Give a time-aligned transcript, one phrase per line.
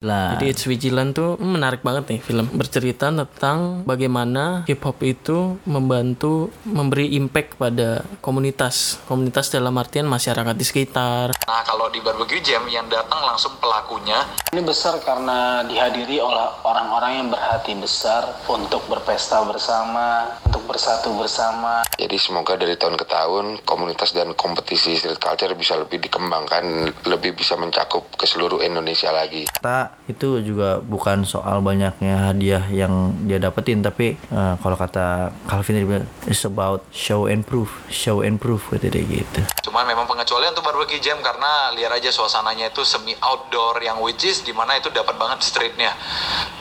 [0.00, 0.32] Lah.
[0.32, 5.60] Jadi It's Vigilant tuh hmm, menarik banget nih film bercerita tentang bagaimana hip hop itu
[5.68, 11.36] membantu memberi impact pada komunitas komunitas dalam artian masyarakat di sekitar.
[11.44, 14.24] Nah, kalau di barbecue jam yang datang langsung pelakunya.
[14.56, 21.84] Ini besar karena dihadiri oleh orang-orang yang berhati besar untuk berpesta bersama, untuk bersatu bersama.
[22.00, 27.36] Jadi semoga dari tahun ke tahun komunitas dan kompetisi street culture bisa lebih dikembangkan, lebih
[27.36, 29.44] bisa mencakup ke seluruh Indonesia lagi.
[29.90, 35.78] Kata itu juga bukan soal banyaknya hadiah yang dia dapetin tapi eh, kalau kata Calvin
[35.78, 39.40] dia bilang it's about show and proof show and proof gitu deh gitu.
[39.70, 44.26] Cuman memang pengecualian untuk barbecue jam karena lihat aja suasananya itu semi outdoor yang which
[44.26, 45.94] is di mana itu dapat banget streetnya.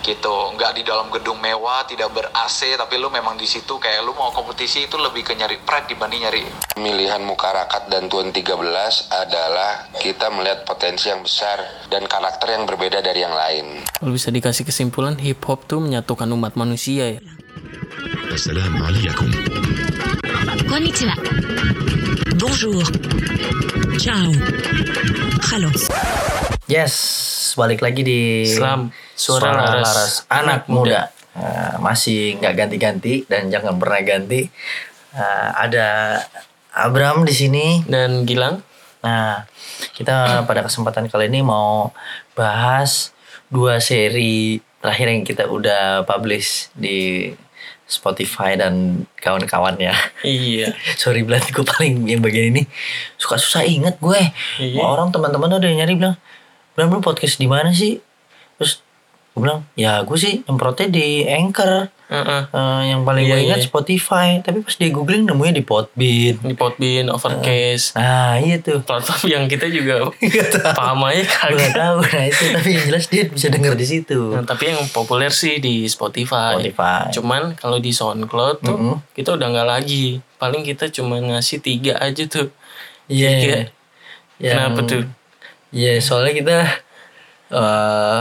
[0.05, 4.05] Gitu nggak di dalam gedung mewah tidak ber AC tapi lu memang di situ kayak
[4.05, 6.43] lu mau kompetisi itu lebih ke nyari pride dibanding nyari.
[6.77, 8.45] Pemilihan Mukarakat dan Tuan 13
[9.09, 13.65] adalah kita melihat potensi yang besar dan karakter yang berbeda dari dari yang lain.
[13.99, 17.21] Kalau bisa dikasih kesimpulan, hip hop tuh menyatukan umat manusia ya.
[18.31, 19.27] Assalamualaikum.
[20.63, 21.15] Konnichiwa.
[22.39, 22.85] Bonjour.
[23.99, 24.31] Ciao.
[25.51, 25.67] Halo.
[26.71, 26.95] Yes,
[27.59, 30.79] balik lagi di Islam Suara, Suara Laras, Laras Anak Muda.
[30.79, 31.01] muda.
[31.35, 34.47] Uh, masih nggak ganti-ganti dan jangan pernah ganti.
[35.11, 35.87] Uh, ada
[36.71, 38.63] Abram di sini dan Gilang.
[38.99, 39.47] Nah,
[39.95, 41.91] kita pada kesempatan kali ini mau
[42.39, 43.11] bahas
[43.51, 47.27] dua seri terakhir yang kita udah publish di
[47.89, 49.91] Spotify dan kawan-kawannya.
[50.23, 50.71] iya.
[51.01, 52.63] Sorry belat gue paling yang bagian ini
[53.19, 54.21] suka susah inget gue.
[54.61, 54.79] Iya.
[54.79, 56.15] Orang teman-teman udah nyari bilang,
[56.77, 57.97] bilang lu podcast di mana sih?
[58.61, 58.79] Terus
[59.33, 61.91] gue bilang, ya gue sih nyemprotnya di Anchor.
[62.09, 62.43] Eh,
[62.89, 63.67] yang paling Iya, gue ingat iya.
[63.67, 64.41] Spotify.
[64.41, 66.41] Tapi pas dia googling nemunya di Podbean.
[66.41, 68.81] Di Podbean, Overcast, Nah iya tuh.
[68.81, 71.71] platform yang kita juga Gak paham aja Gue kagak.
[71.71, 74.19] tahu nah itu tapi yang jelas dia bisa denger di situ.
[74.31, 76.57] Nah, tapi yang populer sih di Spotify.
[76.57, 77.13] Spotify.
[77.13, 78.95] Cuman kalau di SoundCloud tuh Mm-mm.
[79.11, 80.17] kita udah nggak lagi.
[80.35, 82.49] Paling kita cuma ngasih tiga aja tuh.
[83.05, 83.29] Iya.
[83.31, 83.57] Tiga.
[84.39, 85.03] Yang- Kenapa tuh?
[85.69, 86.57] Iya soalnya kita
[87.51, 88.19] eh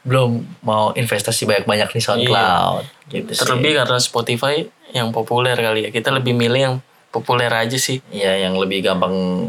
[0.00, 0.30] belum
[0.62, 2.97] mau investasi banyak-banyak di SoundCloud.
[3.08, 3.40] Gitu sih.
[3.40, 5.90] Terlebih karena Spotify yang populer kali ya.
[5.90, 6.76] Kita lebih milih yang
[7.08, 8.04] populer aja sih.
[8.12, 9.48] Iya yang lebih gampang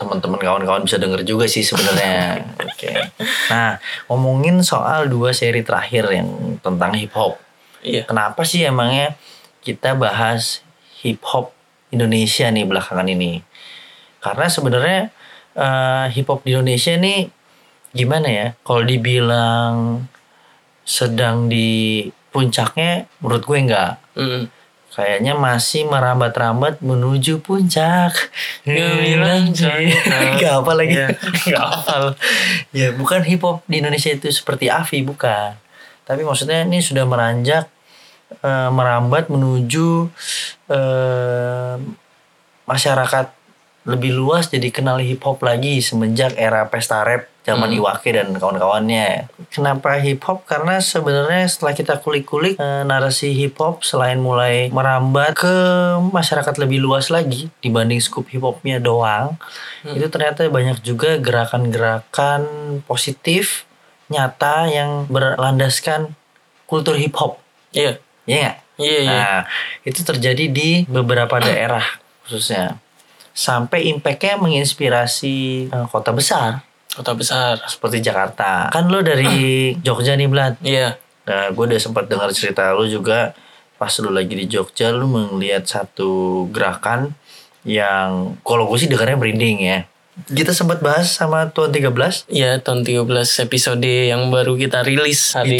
[0.00, 2.40] teman-teman kawan-kawan bisa denger juga sih sebenarnya.
[2.64, 3.12] Oke.
[3.52, 3.76] Nah
[4.08, 7.36] ngomongin soal dua seri terakhir yang tentang hip hop.
[7.84, 8.08] Iya.
[8.08, 9.18] Kenapa sih emangnya
[9.60, 10.64] kita bahas
[11.04, 11.52] hip hop
[11.92, 13.44] Indonesia nih belakangan ini?
[14.24, 15.00] Karena sebenarnya
[15.58, 17.28] eh, hip hop di Indonesia nih
[17.92, 18.46] gimana ya?
[18.64, 20.06] Kalau dibilang
[20.86, 23.92] sedang di puncaknya, menurut gue enggak.
[24.16, 24.50] Mm.
[24.90, 28.10] Kayaknya masih merambat-rambat menuju puncak.
[28.66, 29.54] Gemilang
[30.42, 30.98] Gak apa lagi.
[30.98, 32.04] Iya, nggak hafal.
[32.74, 35.54] ya bukan hip hop di Indonesia itu seperti Avi bukan
[36.10, 37.70] tapi maksudnya ini sudah meranjak
[38.42, 40.10] eh, merambat menuju
[40.66, 41.74] eh,
[42.66, 43.26] masyarakat
[43.86, 47.78] lebih luas jadi kenal hip hop lagi semenjak era pesta rap zaman Hmm.
[47.80, 49.32] Iwake dan kawan-kawannya.
[49.48, 50.44] Kenapa hip hop?
[50.44, 55.54] Karena sebenarnya setelah kita kulik-kulik eh, narasi hip hop selain mulai merambat ke
[56.12, 59.40] masyarakat lebih luas lagi dibanding scoop hip hopnya doang,
[59.84, 62.44] itu ternyata banyak juga gerakan-gerakan
[62.84, 63.64] positif
[64.10, 66.12] nyata yang berlandaskan
[66.68, 67.40] kultur hip hop.
[67.72, 67.98] Iya.
[68.28, 68.60] Iya?
[68.80, 69.10] Iya, iya.
[69.12, 69.40] Nah,
[69.84, 71.84] itu terjadi di beberapa daerah
[72.24, 72.76] khususnya.
[73.30, 77.60] Sampai impactnya menginspirasi eh, kota besar Kota besar.
[77.64, 78.66] seperti Jakarta.
[78.68, 79.30] Kan lo dari
[79.86, 80.58] Jogja nih, Blan.
[80.60, 80.98] Iya.
[81.22, 83.32] Nah, gue udah sempat dengar cerita lo juga
[83.76, 87.14] pas lo lagi di Jogja lo melihat satu gerakan
[87.62, 89.80] yang kalau gue sih dengarnya merinding ya.
[90.20, 93.08] Kita sempat bahas sama Tuan 13 Iya, tahun 13
[93.40, 95.56] episode yang baru kita rilis hari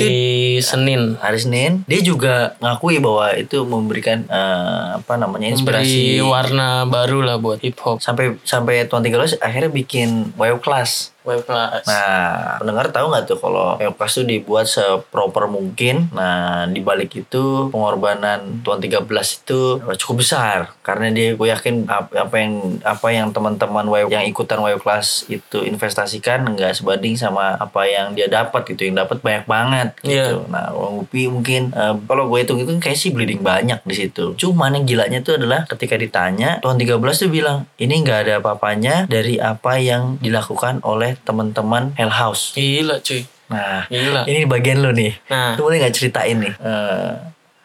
[0.60, 1.16] Senin.
[1.16, 1.80] hari Senin.
[1.88, 7.62] Dia juga ngakui bahwa itu memberikan eh, apa namanya inspirasi Memberi warna baru lah buat
[7.62, 8.04] hip hop.
[8.04, 11.14] sampai sampai Tuan 13 akhirnya bikin Wave Class.
[11.20, 11.84] Web class.
[11.84, 16.08] Nah, pendengar tahu nggak tuh kalau Wave Class itu dibuat seproper mungkin.
[16.10, 19.04] Nah, di balik itu pengorbanan Tuan 13
[19.44, 19.60] itu
[20.00, 24.64] cukup besar karena dia gue yakin ap- apa yang apa yang teman-teman Wave yang ikutan
[24.64, 28.88] Wave Class itu investasikan nggak sebanding sama apa yang dia dapat gitu.
[28.88, 30.40] Yang dapat banyak banget gitu.
[30.40, 30.48] Iya.
[30.48, 34.32] Nah, Wang Upi mungkin eh, kalau gue hitung itu kayak sih bleeding banyak di situ.
[34.40, 39.04] Cuman yang gilanya tuh adalah ketika ditanya Tuan 13 tuh bilang ini nggak ada apa-apanya
[39.04, 42.52] dari apa yang dilakukan oleh teman-teman Hell House.
[42.52, 43.26] Gila cuy.
[43.46, 44.22] Nah, Gila.
[44.24, 45.14] ini bagian lu nih.
[45.26, 45.54] Nah.
[45.54, 46.54] Lu boleh nggak ceritain nih?
[46.56, 47.10] eh,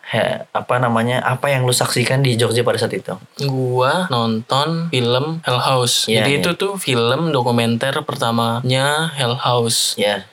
[0.08, 1.22] he- apa namanya?
[1.22, 3.14] Apa yang lu saksikan di Jogja pada saat itu?
[3.44, 6.06] Gua nonton film Hell House.
[6.06, 6.40] Iya, Jadi iya.
[6.40, 9.94] itu tuh film dokumenter pertamanya Hell House.
[9.96, 10.26] Ya,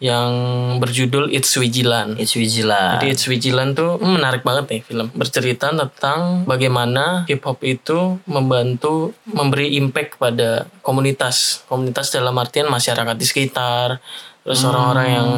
[0.00, 0.32] yang
[0.80, 2.16] berjudul It's Vigilant.
[2.16, 2.98] It's Vigilant.
[2.98, 5.12] Jadi It's Vigilant tuh hmm, menarik banget nih film.
[5.12, 11.68] Bercerita tentang bagaimana hip hop itu membantu memberi impact pada komunitas.
[11.68, 14.00] Komunitas dalam artian masyarakat di sekitar,
[14.40, 15.28] terus orang-orang yang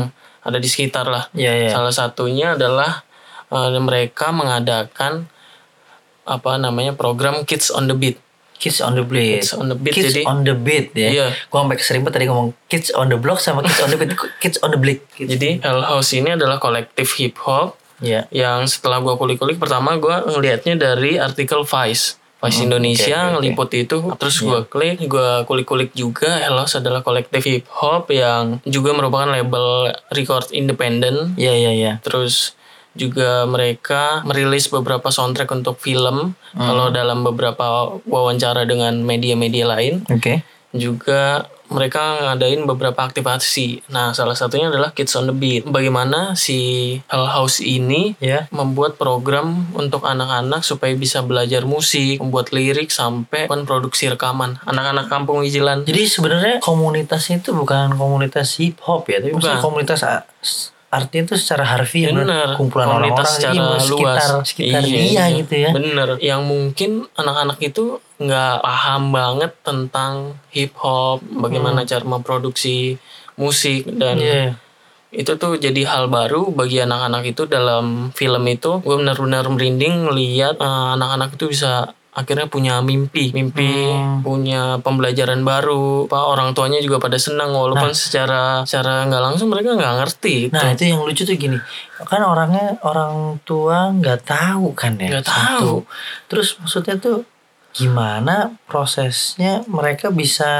[0.46, 1.26] ada di sekitar lah.
[1.34, 1.70] Iya, iya.
[1.74, 3.02] Salah satunya adalah
[3.50, 5.26] eh, mereka mengadakan
[6.22, 8.14] apa namanya program Kids on the Beat.
[8.62, 9.42] Kids on the Beat.
[9.42, 11.08] Kids on the Beat, Kids jadi- on the Beat ya.
[11.10, 11.26] Iya.
[11.50, 14.14] Gua sampai keserimpet tadi ngomong Kids on the Block sama Kids on the Beat.
[14.42, 15.02] Kids on the Block.
[15.12, 15.26] Gitu.
[15.28, 18.26] Jadi Hell House ini adalah kolektif hip hop Ya.
[18.30, 22.18] yang setelah gua kulik-kulik pertama gua ngelihatnya dari artikel Vice.
[22.38, 23.32] Vice Indonesia oke, oke.
[23.38, 28.90] ngeliput itu terus gua klik gua kulik-kulik juga House adalah kolektif hip hop yang juga
[28.90, 31.92] merupakan label record independen Iya iya iya.
[32.02, 32.58] terus
[32.92, 40.44] juga mereka merilis beberapa soundtrack untuk film kalau dalam beberapa wawancara dengan media-media lain Oke.
[40.72, 43.80] juga mereka ngadain beberapa aktivasi.
[43.88, 45.64] Nah, salah satunya adalah Kids on the Beat.
[45.64, 48.44] Bagaimana si Hell House ini Ya.
[48.52, 54.60] membuat program untuk anak-anak supaya bisa belajar musik, membuat lirik sampai produksi rekaman.
[54.68, 55.88] Anak-anak kampung Wijilan.
[55.88, 59.64] Jadi sebenarnya komunitasnya itu bukan komunitas hip hop ya, tapi Bukan.
[59.64, 60.04] komunitas
[60.92, 62.28] artinya itu secara harfiah bener.
[62.28, 64.44] Bener, kumpulan komunitas orang-orang secara iya, sekitar luas.
[64.44, 65.24] sekitar Iya, dia iya.
[65.40, 65.70] gitu ya.
[65.72, 66.08] Bener.
[66.20, 67.84] Yang mungkin anak-anak itu
[68.20, 70.14] nggak paham banget tentang
[70.52, 73.00] hip hop, bagaimana cara memproduksi
[73.34, 74.28] musik dan Hmm.
[74.28, 74.44] Iya.
[75.12, 80.56] itu tuh jadi hal baru bagi anak-anak itu dalam film itu gue benar-benar merinding ngeliat
[80.56, 84.20] eh, anak-anak itu bisa akhirnya punya mimpi mimpi Hmm.
[84.20, 89.72] punya pembelajaran baru pak orang tuanya juga pada senang walaupun secara secara nggak langsung mereka
[89.72, 90.52] nggak ngerti gitu.
[90.52, 91.56] Nah itu yang lucu tuh gini,
[92.04, 95.08] kan orangnya orang tua nggak tahu kan ya.
[95.08, 95.88] Nggak tahu.
[96.28, 97.24] Terus maksudnya tuh
[97.72, 100.52] gimana prosesnya mereka bisa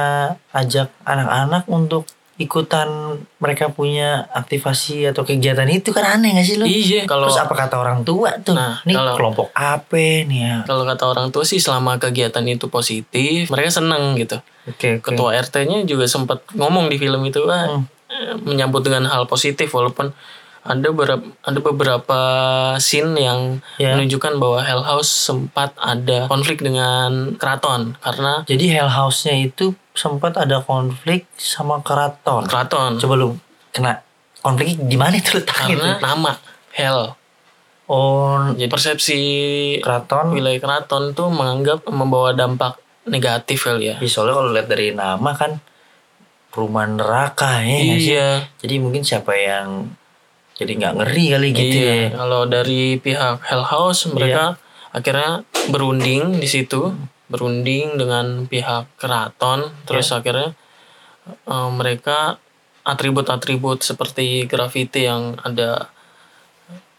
[0.57, 2.89] ajak anak-anak untuk ikutan
[3.37, 6.65] mereka punya aktivasi atau kegiatan itu kan aneh gak sih lu?
[6.65, 8.53] iya kalau Terus apa kata orang tua tuh?
[8.53, 10.57] Nah, nih kalau- kelompok apa nih ya?
[10.63, 15.05] kalau kata orang tua sih selama kegiatan itu positif mereka seneng gitu Oke oke.
[15.05, 17.85] ketua RT-nya juga sempat ngomong di film itu ah, Hmm.
[18.09, 20.11] eh, menyambut dengan hal positif walaupun
[20.63, 22.21] ada beberapa ada beberapa
[22.79, 23.93] scene yang Ya.
[23.93, 30.35] menunjukkan bahwa Hell House sempat ada konflik dengan keraton karena Jadi Hell House-nya itu sempat
[30.35, 32.45] ada konflik sama keraton.
[32.45, 33.37] keraton Coba lu
[33.69, 34.01] kena
[34.39, 36.01] konfliknya di mana itu letaknya karena tuh?
[36.01, 36.33] nama
[36.71, 37.01] Hell
[37.85, 39.21] Oh, jadi persepsi
[39.79, 44.91] keraton wilayah keraton tuh menganggap membawa dampak negatif kali ya Ya, soalnya kalau lihat dari
[44.91, 45.61] nama kan
[46.49, 48.09] perumahan neraka ya sih?
[48.09, 49.93] iya Jadi mungkin siapa yang
[50.55, 51.95] jadi nggak ngeri kali gitu iya, ya.
[51.99, 52.09] Iya.
[52.15, 54.57] kalau dari pihak Hell House mereka
[54.91, 56.93] akhirnya berunding di situ,
[57.33, 60.21] berunding dengan pihak keraton, terus Iya.
[60.21, 60.49] akhirnya
[61.25, 62.37] eh, mereka
[62.83, 65.89] atribut-atribut seperti graffiti yang ada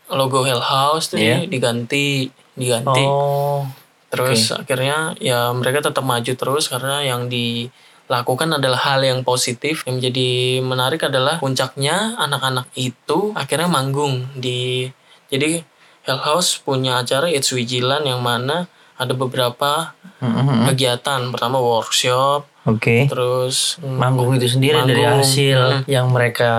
[0.10, 1.46] logo Hell House tuh Iya.
[1.48, 3.04] diganti, diganti.
[3.04, 3.68] Oh,
[4.14, 9.82] Terus akhirnya ya mereka tetap maju terus karena yang dilakukan adalah hal yang positif.
[9.90, 10.30] Yang menjadi
[10.62, 14.86] menarik adalah puncaknya anak-anak itu akhirnya manggung di
[15.34, 15.66] jadi
[16.06, 18.70] Hell House punya acara It's Vigilant yang mana
[19.02, 20.72] ada beberapa Mm-mm.
[20.72, 21.22] kegiatan.
[21.30, 23.12] Pertama workshop, oke.
[23.12, 25.20] terus mm, Manggung itu sendiri dari Manggung.
[25.20, 25.82] hasil Mm.
[25.92, 26.52] yang mereka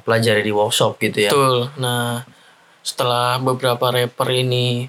[0.00, 1.30] pelajari di workshop gitu ya.
[1.30, 1.68] Betul.
[1.76, 2.24] Nah,
[2.80, 4.88] setelah beberapa rapper ini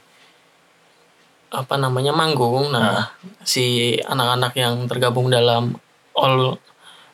[1.51, 3.11] apa namanya manggung, nah
[3.43, 5.75] si anak-anak yang tergabung dalam
[6.15, 6.55] All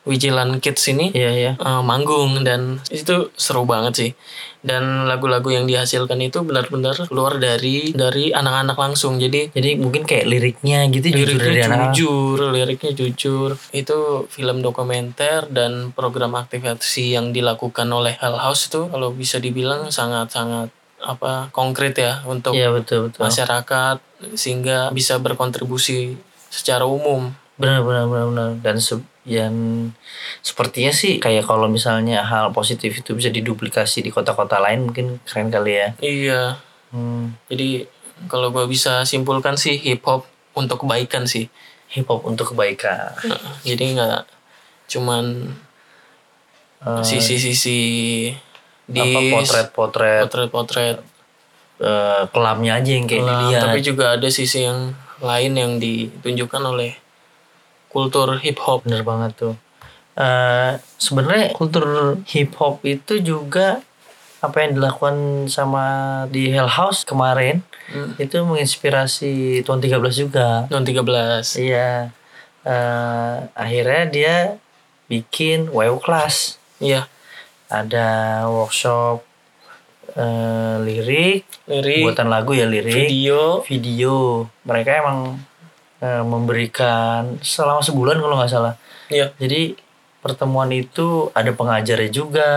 [0.08, 1.52] Vigilant Kids ini Iya iya.
[1.54, 4.10] eh, manggung dan itu seru banget sih.
[4.58, 9.20] Dan lagu-lagu yang dihasilkan itu benar-benar keluar dari dari anak-anak langsung.
[9.20, 11.94] Jadi Jadi mungkin kayak liriknya gitu jujur dari liriknya anak.
[11.94, 13.54] jujur, liriknya jujur.
[13.70, 19.92] Itu film dokumenter dan program aktivasi yang dilakukan oleh Hell House itu kalau bisa dibilang
[19.92, 23.22] sangat-sangat apa konkret ya untuk Iya betul betul.
[23.22, 24.02] masyarakat
[24.34, 27.30] sehingga bisa berkontribusi secara umum.
[27.54, 28.50] Benar benar benar benar.
[28.58, 28.98] Dan se
[29.28, 29.54] yang
[30.40, 35.52] sepertinya sih kayak kalau misalnya hal positif itu bisa diduplikasi di kota-kota lain mungkin keren
[35.52, 35.88] kali ya.
[36.00, 36.42] Iya.
[36.90, 37.36] Hmm.
[37.52, 37.84] Jadi
[38.26, 40.24] kalau gue bisa simpulkan sih hip hop
[40.56, 41.52] untuk kebaikan sih.
[41.92, 43.12] Hip hop untuk kebaikan.
[43.62, 44.24] Jadi nggak
[44.88, 45.52] cuman
[46.78, 47.80] Eh, sisi-sisi
[48.88, 50.98] di apa potret-potret potret-potret
[51.82, 53.62] eh, kelamnya aja yang kayak dilihat.
[53.66, 56.94] tapi juga ada sisi yang lain yang ditunjukkan oleh
[57.88, 58.84] kultur hip hop.
[58.84, 59.54] Bener banget tuh.
[60.14, 63.80] Eh sebenarnya kultur hip hop itu juga
[64.38, 65.84] apa yang dilakukan sama
[66.30, 68.12] di Hell House kemarin Hmm.
[68.20, 70.68] itu menginspirasi tahun 13 juga.
[70.68, 71.56] Non 13.
[71.56, 72.12] Iya.
[72.60, 74.36] Eh akhirnya dia
[75.08, 76.60] bikin WU Class.
[76.78, 77.08] Iya.
[77.68, 78.08] ada
[78.48, 79.20] workshop
[80.16, 84.48] eh, lirik, Lirik, buatan lagu ya lirik, video, video.
[84.64, 85.36] Mereka emang
[86.02, 88.74] eh, memberikan selama sebulan kalau nggak salah.
[89.08, 89.74] ya Jadi
[90.18, 92.50] pertemuan itu ada pengajarnya juga.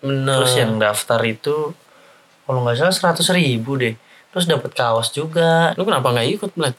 [0.00, 0.40] bener.
[0.40, 1.74] Terus yang daftar itu
[2.46, 3.94] kalau nggak salah seratus ribu deh.
[4.30, 5.74] Terus dapat kaos juga.
[5.74, 6.74] Lu kenapa nggak ikut, Blat?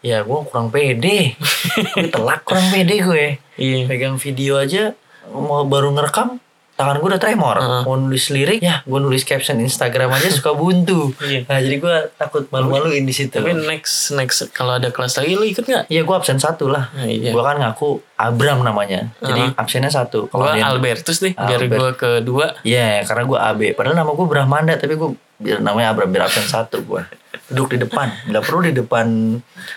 [0.00, 1.34] Ya gue kurang pede.
[1.98, 3.26] gue telak kurang pede gue.
[3.58, 3.90] Iya.
[3.90, 4.94] Pegang video aja
[5.32, 6.38] mau baru ngerekam
[6.76, 7.56] tangan gue udah tremor.
[7.58, 7.82] Heeh.
[7.88, 11.10] Mau nulis lirik ya gue nulis caption Instagram aja suka buntu.
[11.24, 11.48] Iya.
[11.48, 13.40] Nah jadi gue takut malu-maluin di situ.
[13.40, 15.84] Tapi next next kalau ada kelas lagi lu ikut nggak?
[15.88, 16.92] Iya gue absen satu lah.
[16.92, 17.32] Nah, iya.
[17.32, 19.12] Gue kan ngaku Abram namanya.
[19.18, 19.52] Jadi Heeh.
[19.54, 20.26] absennya satu.
[20.26, 21.76] Gua dia- Albertus deh, biar Albert.
[21.76, 22.46] gua kedua.
[22.60, 23.60] Iya, karena gue AB.
[23.72, 27.04] Padahal nama gue Brahmanda, tapi gue biar namanya Abram biar absen satu gue.
[27.46, 29.06] Duduk di depan, nggak perlu di depan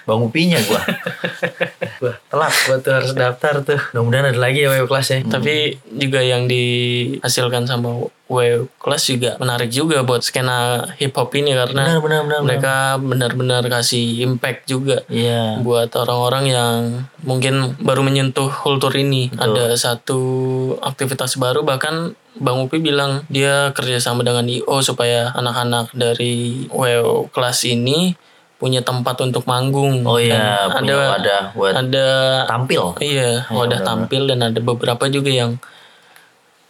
[0.01, 0.81] bang upinya gue.
[2.00, 3.79] gue telat, gue tuh harus daftar tuh.
[3.91, 5.19] Mudah-mudahan ada lagi ya WW kelas ya.
[5.22, 5.53] Tapi
[5.91, 11.98] juga yang dihasilkan sama W kelas juga menarik juga buat skena hip hop ini karena
[11.98, 12.41] benar, benar, benar.
[12.45, 16.77] mereka benar-benar kasih impact juga Iya, buat orang-orang yang
[17.25, 19.33] mungkin baru menyentuh kultur ini.
[19.33, 20.21] Ada satu
[20.86, 27.65] aktivitas baru bahkan Bang Upi bilang dia kerjasama dengan IO supaya anak-anak dari WO kelas
[27.65, 28.13] ini
[28.62, 30.05] punya tempat untuk manggung.
[30.05, 32.07] Oh iya, punya wadah buat ada
[32.45, 32.93] tampil.
[33.01, 35.57] Iya, wadah tampil dan ada beberapa juga yang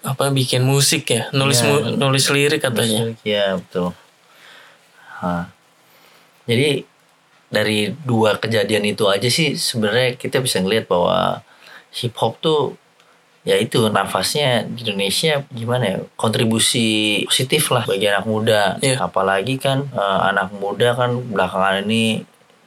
[0.02, 1.68] apa bikin musik ya, nulis Iya.
[1.68, 3.12] mu- nulis lirik katanya.
[3.22, 3.92] Iya betul.
[5.20, 5.52] Hah.
[6.44, 6.84] Jadi
[7.50, 11.42] dari dua kejadian itu aja sih sebenarnya kita bisa ngelihat bahwa
[11.92, 12.78] hip hop tuh
[13.42, 19.02] ya itu nafasnya di Indonesia gimana ya kontribusi positif lah bagi anak muda Iya.
[19.02, 22.22] apalagi kan eh, anak muda kan belakangan ini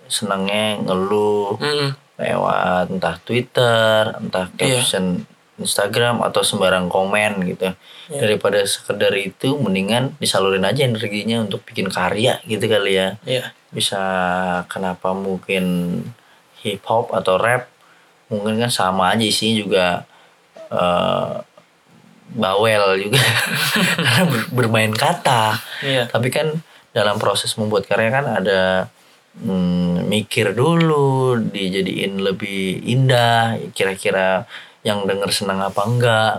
[0.06, 1.90] senangnya ngeluh Mm-mm.
[2.18, 4.82] lewat entah Twitter, entah Iya.
[4.82, 5.22] caption
[5.62, 7.72] Instagram atau sembarang komen gitu.
[8.10, 8.20] Iya.
[8.26, 13.08] Daripada sekedar itu mendingan disalurin aja energinya untuk bikin karya gitu kali ya.
[13.22, 13.54] Iya.
[13.70, 14.02] Bisa
[14.68, 15.64] kenapa mungkin
[16.62, 17.70] hip hop atau rap
[18.28, 19.86] mungkin kan sama aja isinya juga
[20.72, 21.32] eh,
[22.32, 23.20] bawel juga
[24.04, 25.60] karena ber- bermain kata.
[25.84, 26.08] Iya.
[26.08, 26.60] Tapi kan
[26.92, 28.92] dalam proses membuat karya kan ada
[29.40, 34.44] hmm, mikir dulu, dijadiin lebih indah, kira-kira
[34.82, 36.34] yang denger senang apa enggak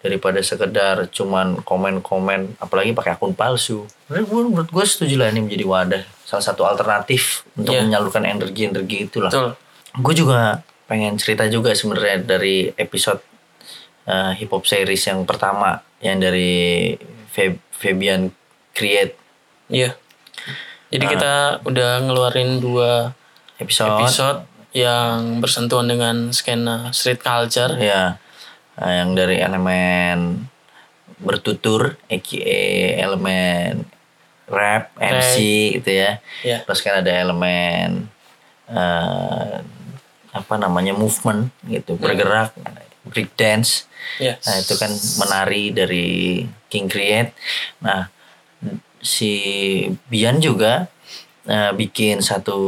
[0.00, 3.88] daripada sekedar cuman komen-komen apalagi pakai akun palsu.
[4.06, 7.84] Menurut gue, menurut gue setuju lah ini menjadi wadah salah satu alternatif untuk Iya.
[7.84, 9.28] menyalurkan energi-energi itulah.
[9.28, 9.56] Betul.
[9.96, 13.24] Gue juga pengen cerita juga sebenarnya dari episode
[14.04, 16.92] uh, hip hop series yang pertama yang dari
[17.26, 18.28] Fe- Fabian
[18.70, 19.16] Create
[19.66, 19.96] Iya.
[20.90, 21.10] Jadi Nah.
[21.10, 21.32] kita
[21.64, 23.16] udah ngeluarin dua
[23.56, 24.38] episode, episode
[24.74, 27.78] yang bersentuhan dengan skena street culture.
[27.78, 28.18] ya
[28.74, 30.50] yang dari elemen
[31.22, 32.58] bertutur aka
[32.98, 33.86] elemen
[34.50, 35.34] rap MC
[35.78, 36.66] gitu ya Iya.
[36.66, 38.10] terus kan ada elemen
[38.66, 39.62] uh,
[40.34, 42.50] apa namanya movement gitu bergerak
[43.06, 43.86] break dance
[44.18, 44.36] Iya.
[44.36, 47.32] Nah itu kan menari dari King Create.
[47.80, 48.12] Nah
[49.00, 49.32] si
[50.06, 50.92] Bian juga
[51.48, 52.58] eh, bikin satu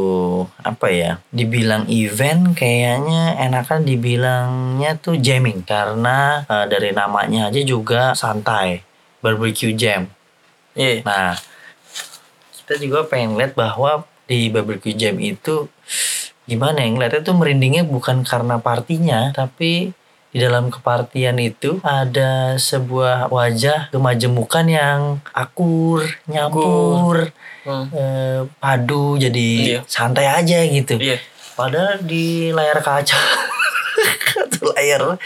[0.61, 1.11] apa ya?
[1.29, 8.81] Dibilang event kayaknya enakan dibilangnya tuh jamming karena eh, dari namanya aja juga santai
[9.21, 10.09] barbecue jam.
[10.77, 11.01] Iya.
[11.01, 11.33] Nah
[12.63, 15.71] kita juga pengen lihat bahwa di barbecue jam itu
[16.47, 19.91] gimana ya ngeliatnya tuh merindingnya bukan karena partinya tapi
[20.27, 24.99] di dalam kepartian itu ada sebuah wajah kemajemukan yang
[25.31, 27.31] akur, nyampur,
[27.67, 27.91] Hmm.
[27.91, 29.79] eh, padu jadi Iya.
[29.83, 30.95] santai aja gitu.
[30.95, 31.19] Iya.
[31.53, 33.19] Padahal di layar kaca
[34.47, 35.19] atau layar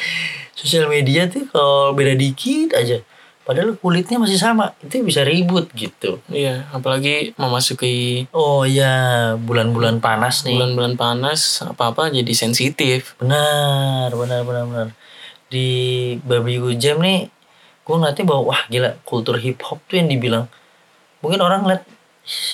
[0.55, 2.97] sosial media tuh kalau beda dikit aja.
[3.41, 6.21] Padahal kulitnya masih sama, itu bisa ribut gitu.
[6.29, 10.55] Iya, apalagi memasuki Oh ya, bulan-bulan panas nih.
[10.55, 13.17] bulan-bulan panas, apa-apa jadi sensitif.
[13.17, 14.87] Benar, benar, benar, benar.
[15.49, 15.67] Di
[16.21, 17.27] Barbecue Jam nih,
[17.81, 20.45] gue ngeliatnya bahwa wah gila kultur hip hop tuh yang dibilang
[21.19, 21.83] mungkin orang ngeliat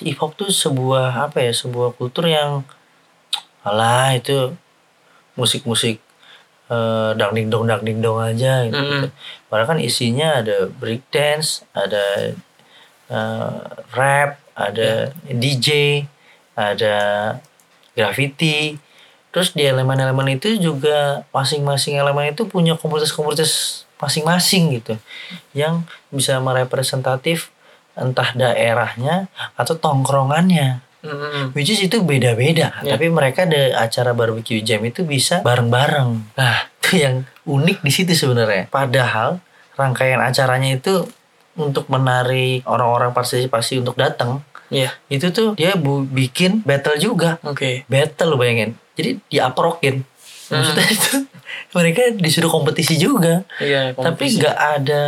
[0.02, 2.64] hip hop tuh sebuah apa ya sebuah kultur yang
[3.62, 4.56] alah itu
[5.36, 6.00] musik-musik
[6.72, 8.78] eh, dangding dong dangding dong aja gitu.
[8.78, 9.12] Mm-mm.
[9.48, 12.36] Padahal kan isinya ada break dance, ada
[13.12, 13.60] eh,
[13.96, 16.04] rap, ada DJ,
[16.58, 16.96] ada
[17.94, 18.78] graffiti.
[19.30, 24.98] Terus di elemen-elemen itu juga masing-masing elemen itu punya komunitas-komunitas masing-masing gitu.
[25.54, 27.54] Yang bisa merepresentatif
[27.98, 30.86] entah daerahnya atau tongkrongannya.
[31.08, 31.44] Mm-mm.
[31.52, 32.76] Which is itu beda-beda.
[32.78, 32.94] Iya.
[32.94, 36.36] Tapi mereka ada acara barbecue jam itu bisa bareng-bareng.
[36.36, 38.68] Nah, itu yang unik di situ sebenarnya.
[38.68, 39.40] Padahal
[39.74, 41.08] rangkaian acaranya itu
[41.56, 44.92] untuk menarik orang-orang partisipasi untuk datang Iya.
[45.08, 47.88] itu tuh dia bu- bikin battle juga Oke.
[47.88, 50.04] battle lo bayangin jadi diaprokin
[50.46, 51.24] maksudnya itu
[51.72, 53.96] mereka disuruh kompetisi juga Iya.
[53.96, 54.38] tapi kompetisi.
[54.38, 55.04] nggak ada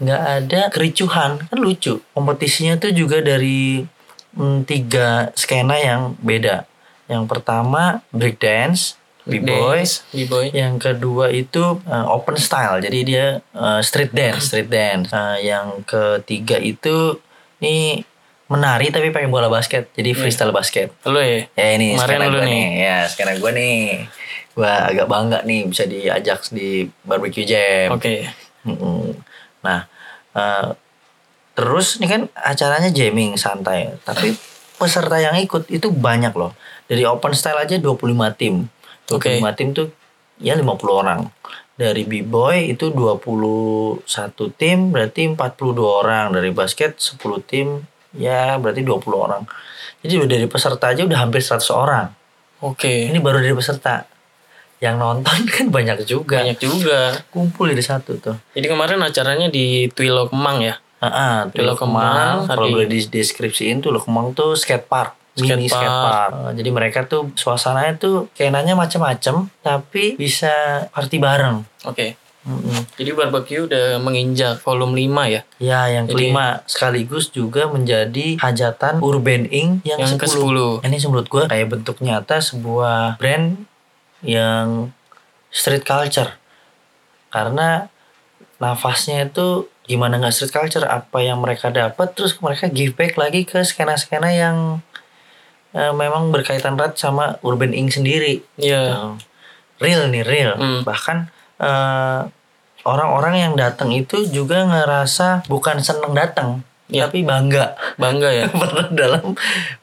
[0.00, 3.84] nggak ada kericuhan kan lucu kompetisinya tuh juga dari
[4.32, 6.66] mm, tiga skena yang beda
[7.10, 10.46] yang pertama b-boy Dance, B-boy.
[10.50, 15.82] yang kedua itu uh, open style jadi dia uh, street dance street dance Uh, yang
[15.84, 17.18] ketiga itu
[17.58, 18.02] ini
[18.46, 21.46] menari tapi pakai bola basket jadi freestyle basket Lu ya?
[21.54, 22.50] ya ini Kemarin skena gue nih.
[22.50, 23.76] nih ya skena gue nih
[24.50, 28.26] gue agak bangga nih bisa diajak di barbecue jam Oke.
[28.66, 29.14] Mm-mm.
[29.62, 29.86] Nah,
[30.34, 30.66] eh,
[31.60, 34.32] terus ini kan acaranya jamming santai, tapi
[34.80, 36.56] peserta yang ikut itu banyak loh.
[36.88, 38.00] Dari open style aja 25
[38.40, 38.64] tim.
[39.04, 39.52] 25 Oke.
[39.60, 39.92] tim tuh
[40.40, 41.28] ya 50 orang.
[41.76, 44.08] Dari B-boy itu 21
[44.56, 46.32] tim berarti 42 orang.
[46.32, 47.84] Dari basket 10 tim
[48.16, 49.44] ya berarti 20 orang.
[50.00, 52.08] Jadi udah dari peserta aja udah hampir 100 orang.
[52.64, 53.12] Oke.
[53.12, 54.08] Ini baru dari peserta.
[54.80, 56.40] Yang nonton kan banyak juga.
[56.40, 57.20] Banyak juga.
[57.28, 58.36] Kumpul di satu tuh.
[58.56, 60.80] Jadi kemarin acaranya di Twilo Kemang ya?
[61.00, 65.64] Ah, Di Lo Kemang, Kalau hari- boleh deskripsiin tuh Lo Kemang tuh skate park, mini
[65.64, 66.30] Skate skate park.
[66.30, 70.52] Eh, jadi mereka tuh suasananya tuh kayaknya macem-macem, tapi bisa
[70.92, 71.64] party bareng.
[71.84, 72.20] Oke.
[72.40, 72.88] Mm-mm.
[72.96, 75.44] Jadi barbecue udah menginjak volume 5 ya?
[75.60, 80.80] Ya, yang Jadi- kelima sekaligus juga menjadi hajatan Urban Inc yang, Yang ke-10.
[80.80, 80.88] ke-10.
[80.88, 83.60] Ini menurut gua kayak bentuk nyata sebuah brand
[84.20, 84.88] yang
[85.48, 86.40] street culture.
[87.28, 87.88] Karena
[88.56, 93.42] nafasnya itu gimana nggak street culture apa yang mereka dapat terus mereka give back lagi
[93.42, 94.78] ke skena-skena yang
[95.72, 98.82] eh, memang berkaitan erat sama Urban Inc sendiri Iya.
[98.86, 99.06] Gitu.
[99.82, 100.80] real nih real Hmm.
[100.82, 101.26] bahkan
[101.58, 102.20] eh,
[102.82, 107.06] orang-orang yang datang itu juga ngerasa bukan seneng datang Ya.
[107.06, 108.46] tapi bangga Bangga ya?
[108.60, 109.34] pernah dalam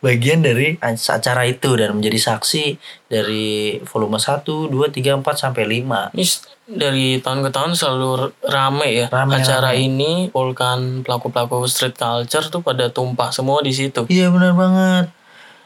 [0.04, 6.12] bagian dari acara itu dan menjadi saksi dari volume 1, 2, 3, 4 sampai 5.
[6.14, 6.26] Ini
[6.68, 9.88] dari tahun ke tahun selalu rame ya Rame, acara rame.
[9.88, 15.17] ini Volkan pelaku-pelaku street culture tuh pada tumpah semua di situ Iya benar banget.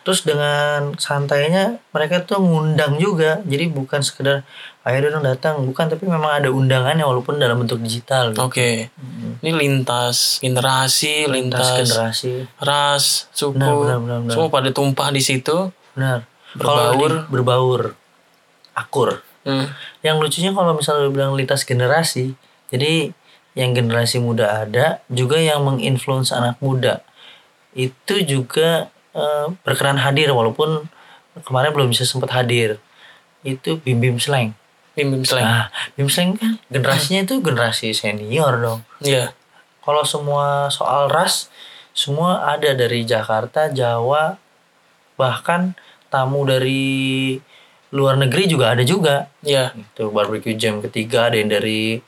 [0.01, 3.37] Terus dengan santainya mereka tuh ngundang juga.
[3.43, 4.41] Jadi bukan sekedar
[4.81, 8.33] ayo dong datang, bukan tapi memang ada undangannya walaupun dalam bentuk digital.
[8.33, 8.41] gitu.
[8.41, 8.69] oke
[9.39, 12.33] ini lintas generasi Lintas lintas, generasi.
[12.57, 14.33] ras suku Benar, benar, benar, benar.
[14.33, 16.25] semua pada tumpah di situ Benar.
[16.51, 17.11] Berbaur.
[17.15, 17.81] Di- berbaur.
[18.73, 19.21] Akur.
[19.41, 22.33] Hmm, Yang lucunya kalau misalnya bilang lintas generasi,
[22.67, 23.09] jadi
[23.51, 27.01] yang generasi muda ada, juga yang menginfluence anak muda.
[27.71, 30.87] Itu juga eh, berkenan hadir walaupun
[31.47, 32.77] kemarin belum bisa sempat hadir.
[33.41, 34.53] Itu Bim Bim Slang.
[34.91, 38.83] bim bim slang Nah, Bim Slang kan generasinya itu generasi senior dong.
[38.99, 39.31] iya
[39.81, 41.47] Kalau semua soal ras,
[41.95, 44.35] semua ada dari Jakarta, Jawa,
[45.15, 45.73] bahkan
[46.11, 47.39] tamu dari
[47.91, 51.99] luar negeri juga ada juga iya itu barbecue jam ketiga ada yang dari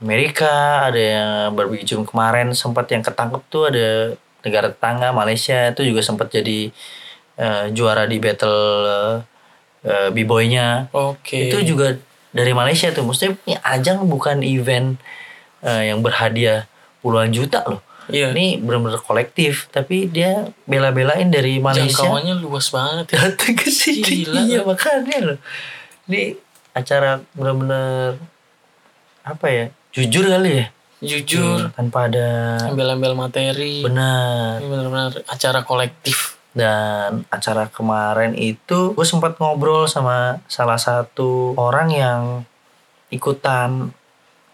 [0.00, 4.12] Amerika ada yang barbecue jam kemarin sempat yang ketangkep tuh ada
[4.46, 6.70] negara tetangga Malaysia itu juga sempat jadi
[7.36, 8.62] eh, juara di battle
[9.82, 10.90] uh, b-boynya.
[10.94, 11.50] Oke.
[11.50, 11.98] Itu juga
[12.30, 13.02] dari Malaysia tuh.
[13.02, 14.98] Maksudnya ini ajang bukan event
[15.66, 16.70] eh, yang berhadiah
[17.02, 17.82] puluhan juta loh.
[18.06, 18.30] Iya.
[18.38, 22.06] Ini benar-benar kolektif tapi dia bela-belain dari Malaysia.
[22.06, 23.30] Jangkauannya luas banget ya.
[23.30, 25.38] Datang ke sini Gila, iya makanya loh.
[26.06, 26.38] Ini
[26.76, 28.20] acara benar-benar
[29.26, 30.66] apa ya jujur kali ya
[31.00, 31.72] jujur.
[31.72, 33.84] Tanpa ada ambil-ambil materi.
[33.84, 34.62] Benar.
[34.62, 36.38] Benar-benar acara kolektif.
[36.56, 42.20] Dan acara kemarin itu gue sempat ngobrol sama salah satu orang yang
[43.12, 43.92] ikutan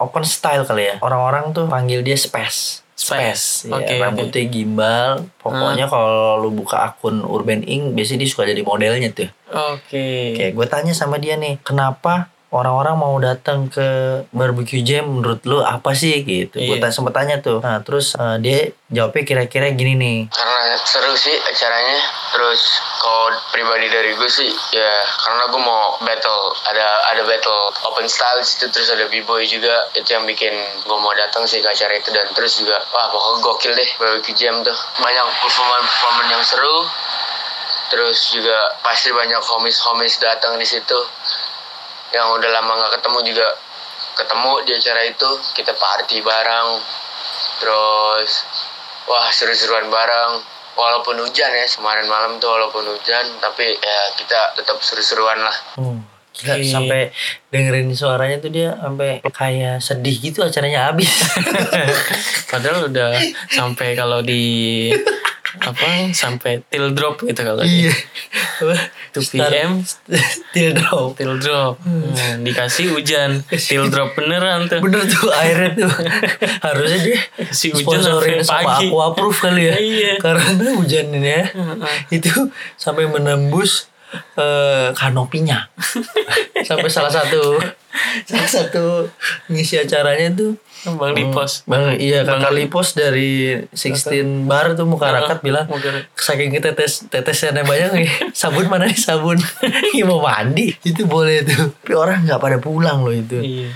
[0.03, 0.97] open style kali ya.
[0.99, 3.67] Orang-orang tuh panggil dia space Space.
[3.67, 5.11] Iya, Oke, rambutnya gimbal.
[5.43, 9.31] Pokoknya kalau lu buka akun Urban Inc biasanya dia suka jadi modelnya tuh.
[9.51, 10.39] Oke.
[10.39, 13.83] Kayak gue tanya sama dia nih, kenapa orang-orang mau datang ke
[14.29, 16.53] barbecue jam menurut lu apa sih gitu?
[16.55, 16.83] Gue Iya.
[16.83, 17.59] tanya sempet tanya tuh.
[17.59, 20.19] Nah terus eh, dia jawabnya kira-kira gini nih.
[20.29, 21.97] karena seru sih acaranya
[22.31, 22.61] terus
[22.99, 28.37] kalau pribadi dari gue sih ya karena gue mau battle ada ada battle open style
[28.37, 31.95] di situ terus ada b-boy juga itu yang bikin gue mau datang sih ke acara
[31.95, 36.43] itu dan terus juga wah pokoknya gokil deh barbecue jam tuh banyak performan performan yang
[36.43, 36.77] seru
[37.89, 40.97] terus juga pasti banyak homies-homies datang di situ
[42.13, 43.49] yang udah lama nggak ketemu juga
[44.13, 46.69] ketemu di acara itu kita party bareng
[47.61, 48.31] terus
[49.09, 50.45] wah seru-seruan bareng
[50.77, 56.01] walaupun hujan ya kemarin malam tuh walaupun hujan tapi ya kita tetap seru-seruan lah Hmm.
[56.33, 56.65] Gila, Oke.
[56.65, 57.01] sampai
[57.53, 61.13] dengerin suaranya tuh dia sampai kayak sedih gitu acaranya habis.
[62.53, 63.21] Padahal udah
[63.53, 64.89] sampai kalau di
[65.61, 66.09] apa?
[66.15, 67.93] Sampai till drop gitu kalau Iya.
[69.13, 69.85] 2 PM
[70.55, 71.19] Till drop.
[71.19, 71.77] till drop.
[71.85, 73.45] Hmm, dikasih hujan.
[73.51, 74.81] Till drop beneran tuh.
[74.81, 75.93] Bener tuh airnya tuh.
[76.63, 77.19] Harusnya dia
[77.53, 78.89] Si hujan sampai sama pagi.
[78.89, 79.75] Aqua Proof kali ya.
[79.77, 80.13] Iya.
[80.17, 81.45] Karena hujan ini ya
[82.09, 83.93] Itu sampai menembus
[84.37, 85.69] eh, kanopinya.
[86.69, 87.59] Sampai salah satu
[88.25, 89.11] Salah satu
[89.51, 92.99] ngisi acaranya tuh bang di pos Bang, iya kakak Lipos.
[92.99, 95.71] Dari 16 bar tuh muka rakat bilang
[96.19, 98.09] saking tetes tetesnya banyak nih
[98.41, 99.39] sabun mana nih sabun?
[99.95, 100.75] Iya mau mandi.
[100.83, 103.39] Itu boleh tuh tapi orang nggak pada pulang loh itu.
[103.39, 103.71] Iya.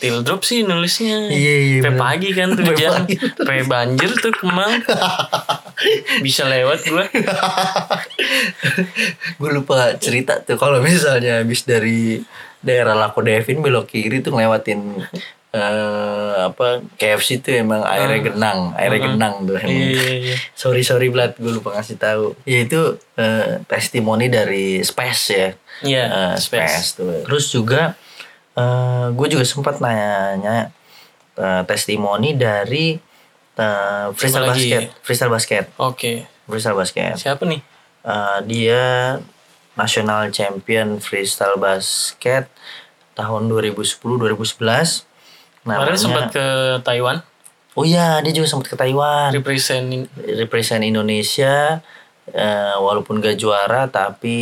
[0.00, 1.28] Till drop sih nulisnya.
[1.28, 3.04] Iya, iya, Pe pagi kan tuh jam.
[3.36, 4.80] Pe banjir tuh kemang
[6.24, 7.04] bisa lewat gua.
[9.36, 10.56] Gue lupa cerita tuh.
[10.56, 12.16] Kalau misalnya habis dari
[12.64, 15.04] daerah Lako Devin belok kiri tuh ngelewatin
[15.50, 20.36] eh apa KFC tuh emang airnya genang airnya genang tuh iya iya iya.
[20.54, 22.38] Sorry sorry Blad gue lupa ngasih tahu.
[22.46, 22.78] Ya itu
[23.14, 25.48] eh, testimoni dari Space ya.
[25.82, 26.70] Iya, Eh, Space.
[26.70, 27.26] Space tuh.
[27.26, 27.98] Terus juga
[28.54, 30.70] eh gue juga sempat nanya
[31.34, 32.94] eh, testimoni dari
[33.56, 34.70] eh, freestyle Siapa lagi?
[34.70, 35.64] basket freestyle basket.
[35.76, 36.12] Oke.
[36.46, 37.18] Freestyle basket.
[37.18, 37.58] Siapa nih?
[38.06, 38.82] Eh, dia
[39.74, 42.46] national champion freestyle basket
[43.12, 45.09] tahun 2010 2011
[45.72, 46.46] kemarin sempat ke
[46.80, 47.16] Taiwan.
[47.72, 49.30] Oh iya dia juga sempat ke Taiwan.
[49.30, 51.78] Represent represent Indonesia
[52.26, 54.38] eh, walaupun gak juara tapi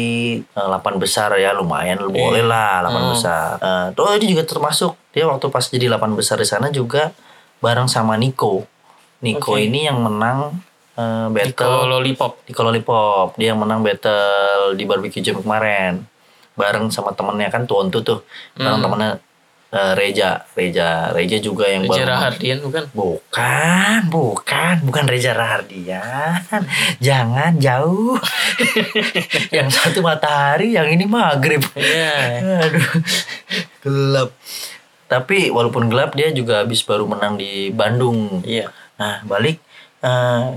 [0.52, 0.60] 8
[0.96, 3.10] besar ya lumayan boleh lah 8 Hmm.
[3.12, 3.48] besar.
[3.58, 4.92] Eh, tuh dia juga termasuk.
[5.10, 7.12] Dia waktu pas jadi 8 besar di sana juga
[7.58, 8.64] bareng sama Nico.
[9.18, 9.64] Nico Oke.
[9.64, 10.52] ini yang menang
[10.94, 12.42] Nico battle Lollipop.
[12.42, 13.28] Di Lollipop.
[13.36, 16.02] Dia yang menang battle di barbecue jam kemarin.
[16.54, 18.20] Bareng sama temennya kan Tuontu tuh
[18.52, 18.84] bareng Hmm.
[18.84, 19.10] temennya
[19.70, 20.44] eh, Reja.
[20.52, 21.10] Reja.
[21.10, 22.84] Reja juga yang Reza baru- Rahardian bukan?
[22.90, 24.74] Bukan bukan.
[24.82, 26.40] Bukan Reza Rahardian.
[26.98, 28.16] Jangan jauh.
[29.56, 31.62] Yang satu matahari yang ini maghrib.
[31.72, 32.14] Iya.
[32.60, 32.88] Aduh.
[33.80, 34.30] Gelap.
[35.06, 38.44] Tapi walaupun gelap dia juga habis baru menang di Bandung.
[38.44, 38.68] Iya.
[38.96, 39.56] Nah balik,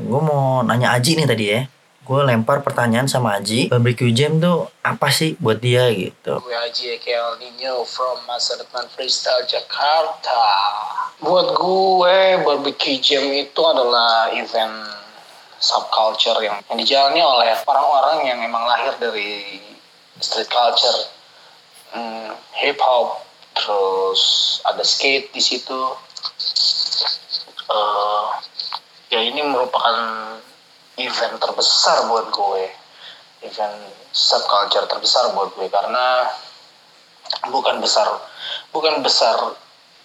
[0.01, 1.61] gue mau nanya Aji nih tadi ya.
[2.01, 6.41] Gue lempar pertanyaan sama Aji, barbecue jam tuh apa sih buat dia gitu?
[6.41, 6.57] Gue
[6.97, 10.41] Eke El Nino from Masa Depan Freestyle Jakarta.
[11.21, 14.97] Buat gue, barbecue jam itu adalah event
[15.61, 19.61] subculture yang, yang dijalani oleh orang-orang yang emang lahir dari
[20.17, 21.05] street culture,
[21.93, 22.33] hmm,
[22.65, 23.21] hip hop,
[23.53, 25.81] terus ada skate di situ.
[27.69, 28.25] Eh,
[29.13, 29.95] ya ini merupakan
[30.99, 32.65] event terbesar buat gue.
[33.41, 33.77] Event
[34.11, 36.27] subculture terbesar buat gue karena
[37.47, 38.07] bukan besar
[38.75, 39.55] bukan besar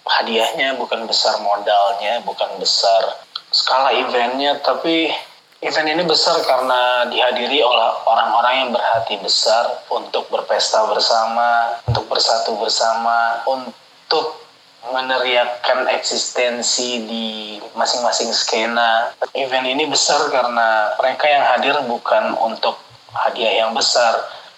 [0.07, 3.19] hadiahnya bukan besar modalnya bukan besar
[3.51, 5.11] skala eventnya tapi
[5.59, 12.55] event ini besar karena dihadiri oleh orang-orang yang berhati besar untuk berpesta bersama untuk bersatu
[12.55, 14.46] bersama untuk
[14.85, 19.11] meneriakkan eksistensi di masing-masing skena.
[19.33, 22.77] Event ini besar karena mereka yang hadir bukan untuk
[23.13, 24.13] hadiah yang besar.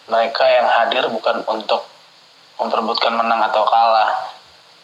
[0.10, 1.86] Mereka yang hadir bukan untuk
[2.60, 4.36] memperebutkan menang atau kalah.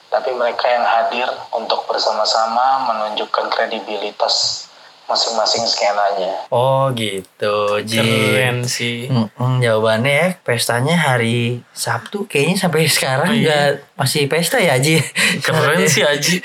[0.09, 4.64] Tapi mereka yang hadir untuk bersama-sama menunjukkan kredibilitas
[5.05, 6.49] masing-masing skenanya.
[6.49, 7.95] Oh gitu, Ji.
[7.95, 13.41] keren sih Mm-mm, jawabannya ya, pestanya hari Sabtu kayaknya sampai sekarang Oh, iya.
[13.41, 13.65] nggak
[13.95, 14.97] masih pesta ya Ji.
[15.39, 16.41] keren sih Aji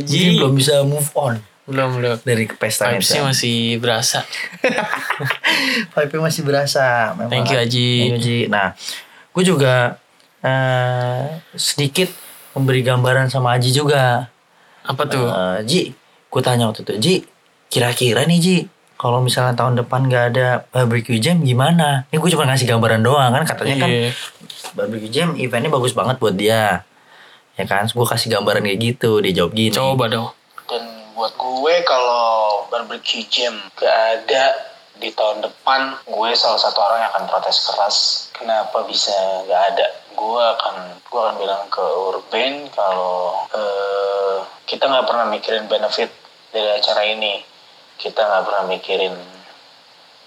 [0.00, 4.24] Ji Aji belum bisa move on belum belum dari pesta vibesnya masih berasa
[5.92, 7.14] Vibe masih berasa.
[7.14, 7.30] Memang.
[7.30, 7.90] Thank you, Aji.
[8.00, 8.38] Thank you, Ji.
[8.46, 8.74] Nah,
[9.30, 9.98] gue juga
[10.40, 12.10] eh, sedikit
[12.52, 14.26] memberi gambaran sama Aji juga.
[14.80, 15.82] apa tuh Eh, Ji,
[16.26, 17.14] gue tanya waktu itu, Ji,
[17.70, 18.56] kira-kira nih Ji,
[18.98, 22.04] kalau misalnya tahun depan gak ada barbecue jam gimana?
[22.10, 24.10] Ini gue cuma ngasih gambaran doang kan, katanya kan Iya.
[24.74, 26.84] barbecue jam eventnya bagus banget buat dia.
[27.56, 29.72] Ya kan, gue kasih gambaran kayak gitu, dia jawab gini.
[29.72, 30.28] coba dong
[30.66, 34.44] Dan buat gue kalau barbecue jam gak ada
[35.00, 37.96] di tahun depan, gue salah satu orang yang akan protes keras.
[38.36, 39.14] Kenapa bisa
[39.48, 39.86] gak ada?
[40.12, 44.36] Gue akan gue akan bilang ke Urban kalau eh,
[44.68, 46.12] kita nggak pernah mikirin benefit
[46.52, 47.40] dari acara ini.
[48.00, 49.12] Kita nggak pernah mikirin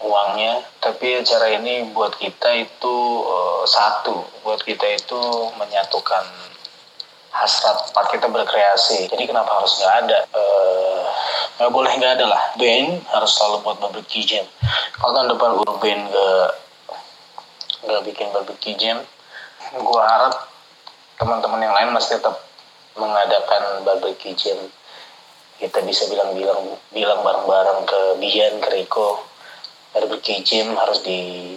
[0.04, 5.22] uangnya, tapi acara ini buat kita itu eh, satu, buat kita itu
[5.58, 6.26] menyatukan
[7.34, 9.10] hasrat part kita berkreasi.
[9.10, 10.20] Jadi kenapa harus nggak ada?
[10.30, 11.04] Eh,
[11.58, 12.44] nggak boleh nggak ada lah.
[12.62, 14.46] Band harus selalu buat barbecue jam.
[15.02, 16.50] Kalau tahun depan Urban nggak
[17.84, 19.02] nggak bikin barbecue jam,
[19.74, 20.54] gue harap
[21.18, 22.38] teman-teman yang lain masih tetap
[22.94, 24.56] mengadakan barbecue jam
[25.64, 29.24] kita bisa bilang-bilang bilang bareng-bareng ke Bian ke Riko
[29.90, 31.54] barbecue jam harus di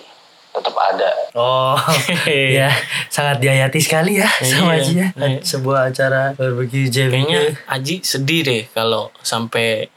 [0.49, 1.77] tetap ada Oh,
[2.57, 2.71] ya
[3.09, 5.09] sangat dihayati sekali ya sama Iya, Aji ya.
[5.13, 5.39] iya.
[5.43, 7.53] Sebuah acara barbecue jam Kayaknya.
[7.67, 9.91] Aji sedih deh kalau sampai